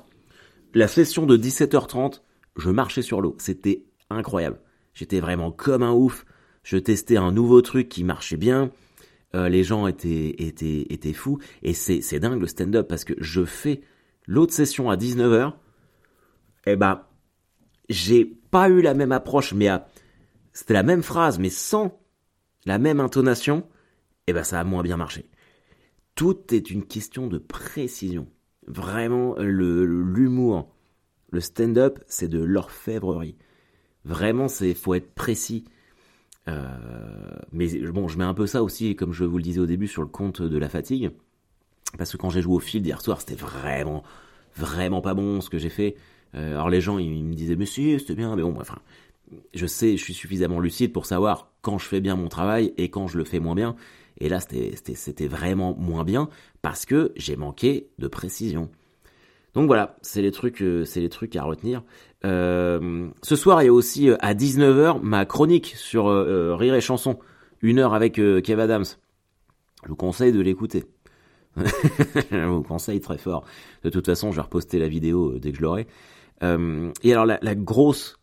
la 0.74 0.88
session 0.88 1.26
de 1.26 1.36
17h30, 1.36 2.20
je 2.56 2.70
marchais 2.70 3.02
sur 3.02 3.20
l'eau. 3.20 3.36
C'était 3.38 3.84
incroyable. 4.10 4.60
J'étais 4.98 5.20
vraiment 5.20 5.52
comme 5.52 5.84
un 5.84 5.92
ouf. 5.92 6.26
Je 6.64 6.76
testais 6.76 7.18
un 7.18 7.30
nouveau 7.30 7.62
truc 7.62 7.88
qui 7.88 8.02
marchait 8.02 8.36
bien. 8.36 8.72
Euh, 9.36 9.48
les 9.48 9.62
gens 9.62 9.86
étaient, 9.86 10.34
étaient, 10.38 10.86
étaient 10.90 11.12
fous. 11.12 11.38
Et 11.62 11.72
c'est, 11.72 12.18
dingue 12.18 12.40
le 12.40 12.48
stand-up 12.48 12.88
parce 12.88 13.04
que 13.04 13.14
je 13.18 13.44
fais 13.44 13.82
l'autre 14.26 14.52
session 14.52 14.90
à 14.90 14.96
19h. 14.96 15.52
Eh 16.66 16.74
ben, 16.74 17.04
j'ai 17.88 18.24
pas 18.24 18.68
eu 18.68 18.82
la 18.82 18.92
même 18.92 19.12
approche, 19.12 19.54
mais 19.54 19.68
c'était 20.52 20.74
la 20.74 20.82
même 20.82 21.04
phrase, 21.04 21.38
mais 21.38 21.50
sans 21.50 21.96
la 22.66 22.78
même 22.78 22.98
intonation. 22.98 23.68
Eh 24.26 24.32
ben, 24.32 24.42
ça 24.42 24.58
a 24.58 24.64
moins 24.64 24.82
bien 24.82 24.96
marché. 24.96 25.30
Tout 26.16 26.52
est 26.52 26.72
une 26.72 26.84
question 26.84 27.28
de 27.28 27.38
précision. 27.38 28.26
Vraiment, 28.66 29.36
le 29.38 29.84
l'humour, 29.84 30.74
le 31.30 31.40
stand-up, 31.40 32.00
c'est 32.08 32.26
de 32.26 32.42
l'orfèvrerie. 32.42 33.36
Vraiment, 34.08 34.48
c'est 34.48 34.72
faut 34.72 34.94
être 34.94 35.14
précis. 35.14 35.64
Euh, 36.48 36.66
mais 37.52 37.68
bon, 37.90 38.08
je 38.08 38.16
mets 38.16 38.24
un 38.24 38.32
peu 38.32 38.46
ça 38.46 38.62
aussi, 38.62 38.96
comme 38.96 39.12
je 39.12 39.24
vous 39.24 39.36
le 39.36 39.42
disais 39.42 39.60
au 39.60 39.66
début, 39.66 39.86
sur 39.86 40.00
le 40.00 40.08
compte 40.08 40.40
de 40.40 40.56
la 40.56 40.70
fatigue. 40.70 41.10
Parce 41.98 42.10
que 42.12 42.16
quand 42.16 42.30
j'ai 42.30 42.40
joué 42.40 42.54
au 42.54 42.58
fil 42.58 42.84
hier 42.86 43.02
soir, 43.02 43.20
c'était 43.20 43.34
vraiment, 43.34 44.02
vraiment 44.56 45.02
pas 45.02 45.12
bon 45.12 45.42
ce 45.42 45.50
que 45.50 45.58
j'ai 45.58 45.68
fait. 45.68 45.94
Euh, 46.34 46.52
alors 46.52 46.70
les 46.70 46.80
gens, 46.80 46.98
ils, 46.98 47.22
me 47.22 47.34
disaient, 47.34 47.54
mais 47.54 47.66
si, 47.66 47.98
c'était 47.98 48.14
bien, 48.14 48.34
mais 48.34 48.42
bon, 48.42 48.56
enfin, 48.58 48.78
je 49.52 49.66
sais, 49.66 49.98
je 49.98 50.02
suis 50.02 50.14
suffisamment 50.14 50.58
lucide 50.58 50.94
pour 50.94 51.04
savoir 51.04 51.52
quand 51.60 51.76
je 51.76 51.84
fais 51.84 52.00
bien 52.00 52.16
mon 52.16 52.28
travail 52.28 52.72
et 52.78 52.88
quand 52.88 53.08
je 53.08 53.18
le 53.18 53.24
fais 53.24 53.40
moins 53.40 53.54
bien. 53.54 53.76
Et 54.20 54.30
là, 54.30 54.40
c'était 54.40 55.28
vraiment 55.28 55.74
moins 55.76 56.04
bien 56.04 56.30
parce 56.62 56.86
que 56.86 57.12
j'ai 57.14 57.36
manqué 57.36 57.88
de 57.98 58.08
précision. 58.08 58.70
Donc 59.54 59.66
voilà, 59.66 59.96
c'est 60.02 60.22
les 60.22 60.30
trucs, 60.30 60.62
euh, 60.62 60.84
c'est 60.84 61.00
les 61.00 61.08
trucs 61.08 61.34
à 61.36 61.42
retenir. 61.42 61.82
Euh, 62.24 63.08
ce 63.22 63.36
soir, 63.36 63.62
il 63.62 63.66
y 63.66 63.68
a 63.68 63.72
aussi 63.72 64.10
euh, 64.10 64.16
à 64.20 64.34
19h 64.34 65.00
ma 65.02 65.24
chronique 65.24 65.74
sur 65.76 66.06
Rire 66.58 66.74
et 66.74 66.80
chanson, 66.80 67.18
une 67.62 67.78
heure 67.78 67.94
avec 67.94 68.14
Kev 68.14 68.60
Adams. 68.60 68.84
Je 69.84 69.88
vous 69.88 69.96
conseille 69.96 70.32
de 70.32 70.40
l'écouter. 70.40 70.84
je 71.56 72.46
vous 72.46 72.62
conseille 72.62 73.00
très 73.00 73.18
fort. 73.18 73.44
De 73.82 73.90
toute 73.90 74.06
façon, 74.06 74.30
je 74.30 74.36
vais 74.36 74.42
reposter 74.42 74.78
la 74.78 74.88
vidéo 74.88 75.38
dès 75.38 75.50
que 75.50 75.58
je 75.58 75.62
l'aurai. 75.62 75.86
et 76.42 77.12
alors 77.12 77.26
la, 77.26 77.54
grosse, 77.54 78.18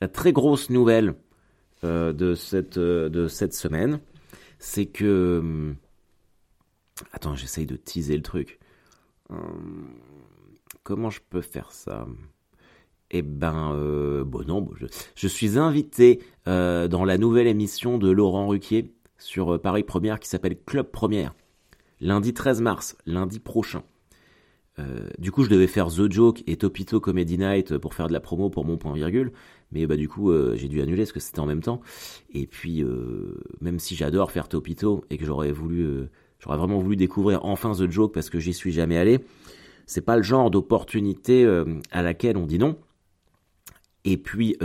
la 0.00 0.08
très 0.08 0.32
grosse 0.32 0.70
nouvelle 0.70 1.14
de 1.82 2.34
cette 2.34 2.78
de 2.78 3.28
cette 3.28 3.54
semaine, 3.54 4.00
c'est 4.58 4.86
que... 4.86 5.38
Hum, 5.40 5.76
attends, 7.12 7.34
j'essaye 7.34 7.66
de 7.66 7.76
teaser 7.76 8.16
le 8.16 8.22
truc. 8.22 8.58
Comment 10.84 11.08
je 11.08 11.20
peux 11.30 11.40
faire 11.40 11.72
ça? 11.72 12.06
Eh 13.10 13.22
ben, 13.22 13.72
euh, 13.74 14.22
bon 14.22 14.46
non, 14.46 14.68
je, 15.14 15.28
suis 15.28 15.58
invité 15.58 16.20
euh, 16.46 16.88
dans 16.88 17.06
la 17.06 17.16
nouvelle 17.16 17.46
émission 17.46 17.96
de 17.96 18.10
Laurent 18.10 18.48
Ruquier 18.48 18.92
sur 19.16 19.54
euh, 19.54 19.58
Paris 19.58 19.82
Première 19.82 20.20
qui 20.20 20.28
s'appelle 20.28 20.58
Club 20.66 20.90
Première. 20.90 21.34
Lundi 22.02 22.34
13 22.34 22.60
mars, 22.60 22.96
lundi 23.06 23.40
prochain. 23.40 23.82
du 25.18 25.30
coup, 25.30 25.44
je 25.44 25.48
devais 25.48 25.68
faire 25.68 25.86
The 25.88 26.12
Joke 26.12 26.42
et 26.46 26.56
Topito 26.56 27.00
Comedy 27.00 27.38
Night 27.38 27.78
pour 27.78 27.94
faire 27.94 28.08
de 28.08 28.12
la 28.12 28.20
promo 28.20 28.50
pour 28.50 28.66
mon 28.66 28.76
point 28.76 28.92
virgule. 28.92 29.32
Mais 29.72 29.86
bah 29.86 29.96
du 29.96 30.08
coup, 30.08 30.30
j'ai 30.54 30.68
dû 30.68 30.82
annuler 30.82 31.04
parce 31.04 31.12
que 31.12 31.20
c'était 31.20 31.40
en 31.40 31.46
même 31.46 31.62
temps. 31.62 31.80
Et 32.34 32.46
puis, 32.46 32.84
même 33.60 33.78
si 33.78 33.94
j'adore 33.94 34.32
faire 34.32 34.48
Topito 34.48 35.04
et 35.08 35.16
que 35.16 35.24
j'aurais 35.24 35.52
voulu, 35.52 36.08
j'aurais 36.40 36.58
vraiment 36.58 36.80
voulu 36.80 36.96
découvrir 36.96 37.44
enfin 37.44 37.72
The 37.72 37.88
Joke 37.88 38.12
parce 38.12 38.28
que 38.28 38.40
j'y 38.40 38.52
suis 38.52 38.72
jamais 38.72 38.98
allé, 38.98 39.20
c'est 39.86 40.04
pas 40.04 40.16
le 40.16 40.22
genre 40.22 40.50
d'opportunité 40.50 41.46
à 41.90 42.02
laquelle 42.02 42.36
on 42.36 42.46
dit 42.46 42.58
non. 42.58 42.78
Et 44.04 44.16
puis, 44.16 44.56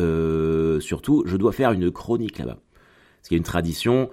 surtout, 0.81 1.23
je 1.25 1.37
dois 1.37 1.51
faire 1.51 1.71
une 1.71 1.91
chronique 1.91 2.37
là-bas. 2.37 2.57
Parce 3.17 3.27
qu'il 3.27 3.35
y 3.35 3.37
a 3.37 3.39
une 3.39 3.43
tradition. 3.43 4.09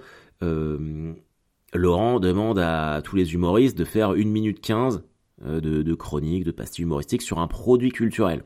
Laurent 1.73 2.19
demande 2.19 2.59
à 2.59 3.01
tous 3.03 3.15
les 3.15 3.33
humoristes 3.33 3.77
de 3.77 3.85
faire 3.85 4.13
une 4.13 4.31
minute 4.31 4.61
15 4.61 5.03
de, 5.43 5.93
chronique, 5.93 6.43
de 6.43 6.51
pastilles 6.51 6.83
humoristiques 6.83 7.21
sur 7.21 7.39
un 7.39 7.47
produit 7.47 7.91
culturel. 7.91 8.43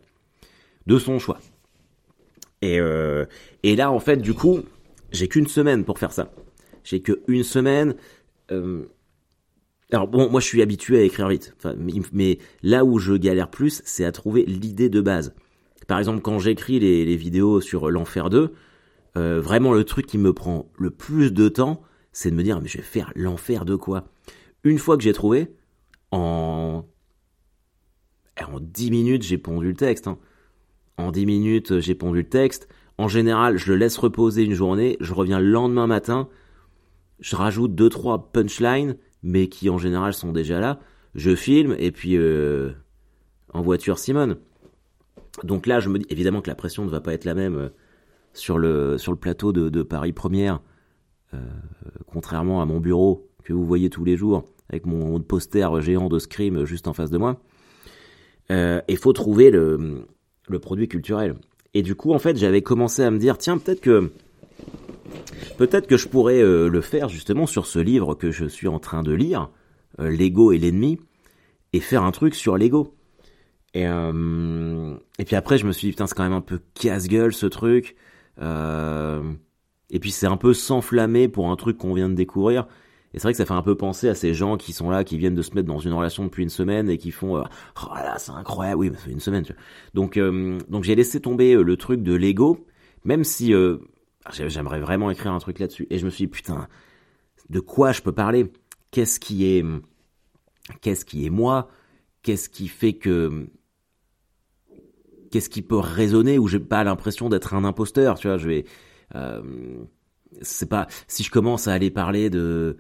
De 0.88 0.98
son 0.98 1.20
choix. 1.20 1.40
Et, 2.62 2.80
euh, 2.80 3.26
là, 3.64 3.92
en 3.92 4.00
fait, 4.00 4.18
du 4.18 4.34
coup, 4.34 4.60
j'ai 5.12 5.28
qu'une 5.28 5.48
semaine 5.48 5.84
pour 5.84 6.00
faire 6.00 6.12
ça. 6.12 6.32
J'ai 6.84 7.02
qu'une 7.02 7.44
semaine. 7.44 7.96
Euh... 8.52 8.86
Alors 9.92 10.08
bon, 10.08 10.30
moi 10.30 10.40
je 10.40 10.46
suis 10.46 10.62
habitué 10.62 11.00
à 11.00 11.04
écrire 11.04 11.28
vite. 11.28 11.56
Mais, 12.14 12.40
là 12.64 12.86
où 12.86 12.98
je 12.98 13.14
galère 13.14 13.50
plus, 13.50 13.82
c'est 13.86 14.06
à 14.06 14.12
trouver 14.12 14.46
l'idée 14.46 14.90
de 14.90 15.02
base. 15.02 15.34
Par 15.88 16.00
exemple, 16.00 16.22
quand 16.22 16.40
j'écris 16.40 16.80
les, 16.80 17.16
vidéos 17.16 17.60
sur 17.60 17.90
l'enfer 17.90 18.30
2, 18.30 18.54
euh, 19.18 19.42
vraiment 19.42 19.74
le 19.74 19.84
truc 19.84 20.06
qui 20.06 20.18
me 20.18 20.34
prend 20.34 20.72
le 20.78 20.90
plus 20.90 21.34
de 21.34 21.50
temps, 21.50 21.82
c'est 22.14 22.32
de 22.32 22.36
me 22.36 22.44
dire 22.44 22.62
mais 22.62 22.70
je 22.70 22.78
vais 22.78 22.84
faire 22.84 23.12
l'enfer 23.16 23.66
de 23.66 23.76
quoi? 23.76 24.06
Une 24.64 24.78
fois 24.78 24.96
que 24.96 25.04
j'ai 25.04 25.14
trouvé, 25.14 25.52
en 26.12 26.86
en 28.50 28.60
10 28.60 28.92
minutes, 28.92 29.24
j'ai 29.24 29.38
pondu 29.38 29.68
le 29.68 29.76
texte. 29.76 30.08
Hein. 30.08 30.18
En 30.98 31.12
10 31.12 31.26
minutes, 31.26 31.80
j'ai 31.80 31.96
pondu 31.96 32.20
le 32.20 32.30
texte. 32.30 32.68
En 32.98 33.08
général, 33.08 33.58
je 33.58 33.72
le 33.72 33.78
laisse 33.78 33.98
reposer 33.98 34.44
une 34.44 34.54
journée, 34.54 34.98
je 35.00 35.14
reviens 35.14 35.40
le 35.40 35.50
lendemain 35.50 35.88
matin, 35.88 36.28
je 37.20 37.36
rajoute 37.36 37.72
2-3 37.74 38.32
punchlines, 38.32 38.96
mais 39.24 39.48
qui 39.48 39.70
en 39.70 39.78
général 39.78 40.14
sont 40.14 40.32
déjà 40.32 40.60
là. 40.60 40.80
Je 41.16 41.36
filme, 41.36 41.76
et 41.78 41.92
puis 41.92 42.18
euh, 42.18 42.72
en 43.54 43.62
voiture 43.62 44.00
Simone. 44.00 44.38
Donc 45.44 45.68
là, 45.68 45.80
je 45.80 45.90
me 45.90 46.00
dis 46.00 46.06
évidemment 46.10 46.42
que 46.42 46.50
la 46.50 46.56
pression 46.56 46.86
ne 46.86 46.90
va 46.90 47.02
pas 47.02 47.14
être 47.14 47.26
la 47.26 47.36
même 47.36 47.56
euh, 47.56 47.70
sur 48.34 48.58
le, 48.58 48.98
sur 48.98 49.12
le 49.12 49.18
plateau 49.18 49.52
de, 49.52 49.84
Paris 49.84 50.14
Première, 50.14 50.62
euh, 51.34 51.38
contrairement 52.08 52.62
à 52.62 52.66
mon 52.66 52.80
bureau 52.80 53.30
que 53.44 53.54
vous 53.54 53.66
voyez 53.66 53.90
tous 53.90 54.04
les 54.04 54.18
jours, 54.18 54.46
avec 54.70 54.86
mon 54.86 55.20
poster 55.20 55.82
géant 55.82 56.10
de 56.10 56.20
Scream 56.20 56.64
juste 56.66 56.88
en 56.88 56.94
face 56.94 57.10
de 57.10 57.18
moi. 57.18 57.42
Il 58.50 58.56
euh, 58.56 58.82
faut 59.00 59.14
trouver 59.14 59.50
le, 59.50 60.06
le 60.48 60.60
produit 60.60 60.88
culturel. 60.88 61.36
Et 61.74 61.82
du 61.82 61.96
coup, 61.96 62.14
en 62.14 62.20
fait, 62.20 62.38
j'avais 62.38 62.62
commencé 62.62 63.02
à 63.02 63.12
me 63.12 63.18
dire, 63.18 63.38
tiens, 63.38 63.58
peut-être 63.58 63.82
que 63.82 64.12
peut-être 65.58 65.88
que 65.88 65.98
je 65.98 66.08
pourrais 66.08 66.42
le 66.42 66.82
faire 66.82 67.10
justement 67.10 67.46
sur 67.46 67.66
ce 67.66 67.80
livre 67.80 68.16
que 68.16 68.32
je 68.32 68.46
suis 68.46 68.68
en 68.68 68.80
train 68.80 69.04
de 69.04 69.14
lire, 69.14 69.50
L'ego 70.00 70.52
et 70.52 70.58
l'ennemi, 70.58 71.00
et 71.74 71.80
faire 71.80 72.04
un 72.04 72.12
truc 72.12 72.36
sur 72.36 72.58
l'ego. 72.58 72.96
Et, 73.74 73.88
euh, 73.88 74.96
et 75.20 75.26
puis 75.26 75.36
après, 75.36 75.58
je 75.58 75.66
me 75.66 75.72
suis 75.72 75.88
dit, 75.88 75.92
putain, 75.92 76.08
c'est 76.08 76.16
quand 76.16 76.24
même 76.24 76.34
un 76.34 76.42
peu 76.42 76.60
casse-gueule 76.74 77.34
ce 77.34 77.46
truc. 77.46 77.96
Euh, 78.42 79.22
et 79.90 80.00
puis 80.00 80.12
c'est 80.12 80.28
un 80.28 80.38
peu 80.38 80.54
s'enflammer 80.54 81.28
pour 81.28 81.50
un 81.50 81.56
truc 81.56 81.78
qu'on 81.78 81.94
vient 81.94 82.10
de 82.10 82.16
découvrir. 82.16 82.68
Et 83.14 83.20
c'est 83.20 83.24
vrai 83.24 83.34
que 83.34 83.38
ça 83.38 83.46
fait 83.46 83.54
un 83.54 83.62
peu 83.62 83.76
penser 83.76 84.08
à 84.08 84.16
ces 84.16 84.34
gens 84.34 84.56
qui 84.56 84.72
sont 84.72 84.90
là, 84.90 85.04
qui 85.04 85.18
viennent 85.18 85.36
de 85.36 85.42
se 85.42 85.54
mettre 85.54 85.68
dans 85.68 85.80
une 85.80 85.92
relation 85.92 86.24
depuis 86.24 86.44
une 86.44 86.50
semaine 86.50 86.90
et 86.90 86.98
qui 86.98 87.12
font, 87.12 87.38
euh, 87.38 87.44
oh 87.84 87.94
là, 87.96 88.16
c'est 88.18 88.32
incroyable, 88.32 88.80
oui, 88.80 88.92
ça 88.94 89.00
fait 89.00 89.12
une 89.12 89.20
semaine. 89.20 89.44
Donc, 89.94 90.16
euh, 90.16 90.58
donc 90.70 90.86
j'ai 90.86 90.96
laissé 90.96 91.20
tomber 91.20 91.54
euh, 91.54 91.62
le 91.62 91.76
truc 91.76 92.04
de 92.04 92.14
l'ego, 92.14 92.66
même 93.04 93.26
si 93.26 93.54
j'aimerais 94.30 94.80
vraiment 94.80 95.10
écrire 95.12 95.32
un 95.32 95.40
truc 95.40 95.60
là-dessus. 95.60 95.88
Et 95.90 95.98
je 95.98 96.06
me 96.06 96.10
suis 96.10 96.26
dit, 96.26 96.32
putain, 96.32 96.68
de 97.50 97.60
quoi 97.60 97.92
je 97.92 98.02
peux 98.02 98.12
parler? 98.12 98.52
Qu'est-ce 98.92 99.20
qui 99.20 99.46
est, 99.46 99.66
qu'est-ce 100.82 101.06
qui 101.06 101.26
est 101.26 101.30
moi? 101.30 101.70
Qu'est-ce 102.24 102.50
qui 102.50 102.68
fait 102.68 102.94
que 102.94 103.48
qu'est-ce 105.32 105.50
qui 105.50 105.62
peut 105.62 105.78
résonner 105.78 106.38
où 106.38 106.48
j'ai 106.48 106.60
pas 106.60 106.84
l'impression 106.84 107.30
d'être 107.30 107.54
un 107.54 107.64
imposteur, 107.64 108.20
tu 108.20 108.28
vois, 108.28 108.38
je 108.38 108.48
vais 108.48 108.66
euh, 109.16 109.42
c'est 110.42 110.70
pas 110.70 110.88
si 111.08 111.24
je 111.24 111.32
commence 111.32 111.68
à 111.68 111.74
aller 111.74 111.90
parler 111.90 112.30
de 112.30 112.78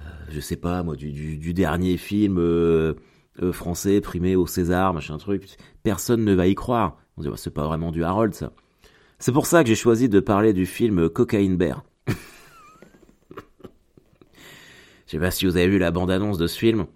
euh, 0.00 0.10
je 0.30 0.40
sais 0.40 0.56
pas 0.56 0.82
moi 0.82 0.96
du, 0.96 1.54
dernier 1.54 1.96
film 1.96 2.38
euh, 2.38 2.94
français 3.52 4.00
primé 4.00 4.36
au 4.36 4.46
César, 4.46 4.94
machin 4.94 5.18
truc, 5.18 5.44
personne 5.82 6.24
ne 6.24 6.34
va 6.34 6.46
y 6.46 6.54
croire. 6.54 6.96
On 7.16 7.22
dit 7.22 7.28
bah, 7.28 7.36
c'est 7.36 7.52
pas 7.52 7.66
vraiment 7.66 7.92
du 7.92 8.04
Harold 8.04 8.34
ça. 8.34 8.52
C'est 9.18 9.32
pour 9.32 9.46
ça 9.46 9.62
que 9.62 9.68
j'ai 9.68 9.74
choisi 9.74 10.08
de 10.08 10.20
parler 10.20 10.52
du 10.52 10.66
film 10.66 11.08
Cocaine 11.08 11.56
Bear. 11.56 11.84
Je 15.06 15.12
sais 15.12 15.18
pas 15.18 15.30
si 15.30 15.46
vous 15.46 15.56
avez 15.56 15.68
vu 15.68 15.78
la 15.78 15.90
bande-annonce 15.90 16.36
de 16.38 16.46
ce 16.46 16.58
film. 16.58 16.86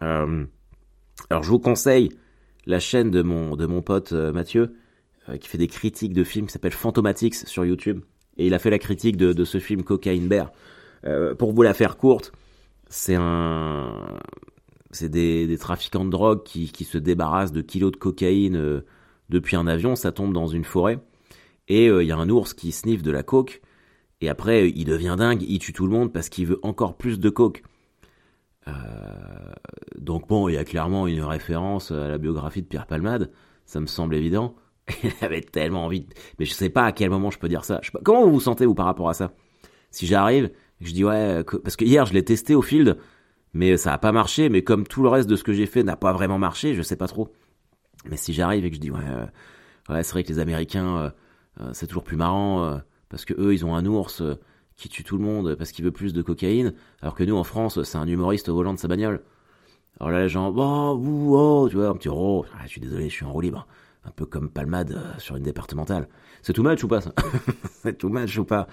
alors 0.00 1.42
je 1.42 1.50
vous 1.50 1.58
conseille 1.58 2.10
la 2.66 2.80
chaîne 2.80 3.10
de 3.10 3.22
mon, 3.22 3.56
de 3.56 3.66
mon 3.66 3.82
pote 3.82 4.12
euh, 4.12 4.32
Mathieu, 4.32 4.74
euh, 5.28 5.36
qui 5.36 5.48
fait 5.48 5.58
des 5.58 5.68
critiques 5.68 6.12
de 6.12 6.24
films, 6.24 6.46
qui 6.46 6.52
s'appelle 6.52 6.72
Fantomatics 6.72 7.34
sur 7.34 7.64
YouTube. 7.64 8.00
Et 8.38 8.46
il 8.46 8.54
a 8.54 8.58
fait 8.58 8.70
la 8.70 8.78
critique 8.78 9.16
de, 9.16 9.32
de 9.32 9.44
ce 9.44 9.58
film 9.58 9.82
Cocaine 9.82 10.28
Bear. 10.28 10.52
Euh, 11.04 11.34
pour 11.34 11.52
vous 11.52 11.62
la 11.62 11.74
faire 11.74 11.96
courte, 11.96 12.32
c'est 12.88 13.14
un, 13.14 14.18
c'est 14.90 15.08
des, 15.08 15.46
des, 15.46 15.58
trafiquants 15.58 16.04
de 16.04 16.10
drogue 16.10 16.42
qui, 16.42 16.70
qui, 16.72 16.84
se 16.84 16.98
débarrassent 16.98 17.52
de 17.52 17.62
kilos 17.62 17.92
de 17.92 17.96
cocaïne 17.96 18.82
depuis 19.28 19.56
un 19.56 19.66
avion. 19.66 19.94
Ça 19.94 20.12
tombe 20.12 20.32
dans 20.32 20.46
une 20.46 20.64
forêt 20.64 20.98
et 21.68 21.86
il 21.86 22.06
y 22.06 22.12
a 22.12 22.16
un 22.16 22.28
ours 22.28 22.54
qui 22.54 22.72
sniffe 22.72 23.02
de 23.02 23.10
la 23.10 23.22
coke. 23.22 23.62
Et 24.20 24.28
après, 24.28 24.70
il 24.70 24.84
devient 24.84 25.16
dingue, 25.18 25.42
il 25.42 25.58
tue 25.58 25.72
tout 25.72 25.86
le 25.86 25.92
monde 25.92 26.12
parce 26.12 26.28
qu'il 26.28 26.46
veut 26.46 26.60
encore 26.62 26.96
plus 26.96 27.18
de 27.18 27.28
coke. 27.28 27.62
Euh, 28.68 28.72
donc 29.98 30.28
bon, 30.28 30.48
il 30.48 30.54
y 30.54 30.58
a 30.58 30.64
clairement 30.64 31.06
une 31.06 31.22
référence 31.22 31.90
à 31.90 32.08
la 32.08 32.18
biographie 32.18 32.62
de 32.62 32.66
Pierre 32.66 32.86
Palmade, 32.86 33.30
ça 33.64 33.80
me 33.80 33.86
semble 33.86 34.14
évident. 34.14 34.56
Il 35.02 35.12
avait 35.20 35.40
tellement 35.40 35.84
envie, 35.84 36.06
mais 36.38 36.44
je 36.44 36.52
sais 36.52 36.68
pas 36.68 36.84
à 36.84 36.92
quel 36.92 37.10
moment 37.10 37.30
je 37.30 37.38
peux 37.38 37.48
dire 37.48 37.64
ça. 37.64 37.80
Comment 38.04 38.24
vous 38.24 38.32
vous 38.32 38.40
sentez 38.40 38.66
vous 38.66 38.74
par 38.74 38.86
rapport 38.86 39.08
à 39.08 39.14
ça? 39.14 39.32
Si 39.90 40.06
j'arrive, 40.06 40.50
je 40.80 40.92
dis 40.92 41.04
ouais, 41.04 41.42
parce 41.64 41.74
que 41.74 41.84
hier 41.84 42.06
je 42.06 42.12
l'ai 42.14 42.24
testé 42.24 42.54
au 42.54 42.62
field, 42.62 42.96
mais 43.52 43.76
ça 43.76 43.92
a 43.92 43.98
pas 43.98 44.12
marché. 44.12 44.48
Mais 44.48 44.62
comme 44.62 44.86
tout 44.86 45.02
le 45.02 45.08
reste 45.08 45.28
de 45.28 45.34
ce 45.34 45.42
que 45.42 45.52
j'ai 45.52 45.66
fait 45.66 45.82
n'a 45.82 45.96
pas 45.96 46.12
vraiment 46.12 46.38
marché, 46.38 46.74
je 46.74 46.82
sais 46.82 46.96
pas 46.96 47.08
trop. 47.08 47.32
Mais 48.08 48.16
si 48.16 48.32
j'arrive 48.32 48.64
et 48.64 48.70
que 48.70 48.76
je 48.76 48.80
dis 48.80 48.90
ouais, 48.90 49.00
euh, 49.08 50.02
c'est 50.02 50.12
vrai 50.12 50.22
que 50.22 50.28
les 50.28 50.38
Américains, 50.38 50.98
euh, 50.98 51.10
c'est 51.72 51.86
toujours 51.86 52.04
plus 52.04 52.16
marrant 52.16 52.80
parce 53.08 53.24
que 53.24 53.34
eux 53.38 53.54
ils 53.54 53.64
ont 53.64 53.74
un 53.74 53.86
ours 53.86 54.22
qui 54.76 54.88
tue 54.88 55.04
tout 55.04 55.16
le 55.16 55.24
monde 55.24 55.54
parce 55.54 55.72
qu'il 55.72 55.84
veut 55.84 55.90
plus 55.90 56.12
de 56.12 56.22
cocaïne, 56.22 56.74
alors 57.00 57.14
que 57.14 57.24
nous 57.24 57.36
en 57.36 57.44
France, 57.44 57.82
c'est 57.82 57.98
un 57.98 58.06
humoriste 58.06 58.48
au 58.48 58.54
volant 58.54 58.74
de 58.74 58.78
sa 58.78 58.88
bagnole. 58.88 59.22
Alors 59.98 60.10
là, 60.10 60.22
les 60.22 60.28
gens, 60.28 60.52
oh, 60.54 61.00
oh, 61.30 61.68
tu 61.70 61.76
vois, 61.76 61.88
un 61.88 61.94
petit 61.94 62.10
oh, 62.10 62.44
je 62.64 62.68
suis 62.68 62.80
désolé, 62.80 63.08
je 63.08 63.14
suis 63.14 63.24
en 63.24 63.32
roue 63.32 63.40
libre. 63.40 63.66
Un 64.04 64.10
peu 64.10 64.26
comme 64.26 64.50
Palmade 64.50 64.92
euh, 64.92 65.18
sur 65.18 65.36
une 65.36 65.42
départementale. 65.42 66.08
C'est 66.42 66.52
tout 66.52 66.62
match 66.62 66.84
ou 66.84 66.88
pas 66.88 67.00
C'est 67.82 67.98
tout 67.98 68.08
match 68.08 68.38
ou 68.38 68.44
pas? 68.44 68.68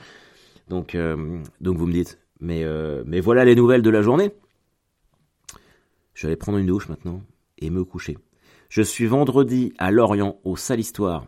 Donc, 0.69 0.93
euh, 0.93 1.41
vous 1.60 1.88
me 1.88 1.93
dites. 1.93 2.19
Mais, 2.39 2.63
euh, 2.63 3.04
mais 3.08 3.19
voilà 3.19 3.46
les 3.46 3.56
nouvelles 3.56 3.82
de 3.82 3.89
la 3.89 4.02
journée. 4.02 4.32
Je 6.13 6.24
vais 6.24 6.28
aller 6.28 6.36
prendre 6.36 6.60
une 6.60 6.67
douche 6.67 6.88
maintenant 6.89 7.22
et 7.58 7.69
me 7.69 7.84
coucher. 7.84 8.17
Je 8.69 8.82
suis 8.82 9.08
vendredi 9.08 9.74
à 9.80 9.89
Lorient 9.89 10.39
au 10.43 10.56
Sale 10.56 10.82
Histoire. 10.82 11.26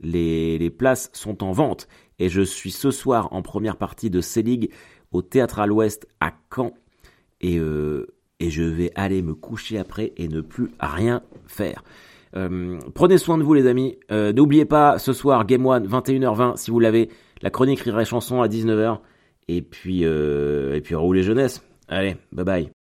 Les, 0.00 0.58
les 0.58 0.70
places 0.70 1.10
sont 1.12 1.42
en 1.42 1.52
vente 1.52 1.88
et 2.18 2.28
je 2.28 2.42
suis 2.42 2.70
ce 2.70 2.90
soir 2.90 3.28
en 3.32 3.42
première 3.42 3.76
partie 3.76 4.10
de 4.10 4.20
C-League 4.20 4.70
au 5.12 5.22
Théâtre 5.22 5.58
à 5.60 5.66
l'Ouest 5.66 6.06
à 6.20 6.32
Caen. 6.54 6.72
Et, 7.40 7.58
euh, 7.58 8.06
et 8.40 8.50
je 8.50 8.62
vais 8.62 8.90
aller 8.94 9.22
me 9.22 9.34
coucher 9.34 9.78
après 9.78 10.12
et 10.16 10.28
ne 10.28 10.40
plus 10.40 10.70
rien 10.80 11.22
faire. 11.46 11.82
Euh, 12.36 12.78
prenez 12.94 13.18
soin 13.18 13.38
de 13.38 13.42
vous 13.42 13.54
les 13.54 13.66
amis. 13.66 13.98
Euh, 14.10 14.32
n'oubliez 14.32 14.64
pas 14.64 14.98
ce 14.98 15.12
soir 15.12 15.46
Game 15.46 15.64
One 15.64 15.86
21h20 15.86 16.56
si 16.56 16.70
vous 16.70 16.80
l'avez. 16.80 17.08
La 17.42 17.50
chronique 17.50 17.80
rirait 17.80 18.04
chanson 18.04 18.42
à 18.42 18.48
19h. 18.48 18.98
Et 19.50 19.62
puis 19.62 20.02
et 20.02 20.80
puis 20.82 20.94
roulez 20.94 21.22
jeunesse. 21.22 21.62
Allez, 21.88 22.16
bye 22.32 22.44
bye. 22.44 22.77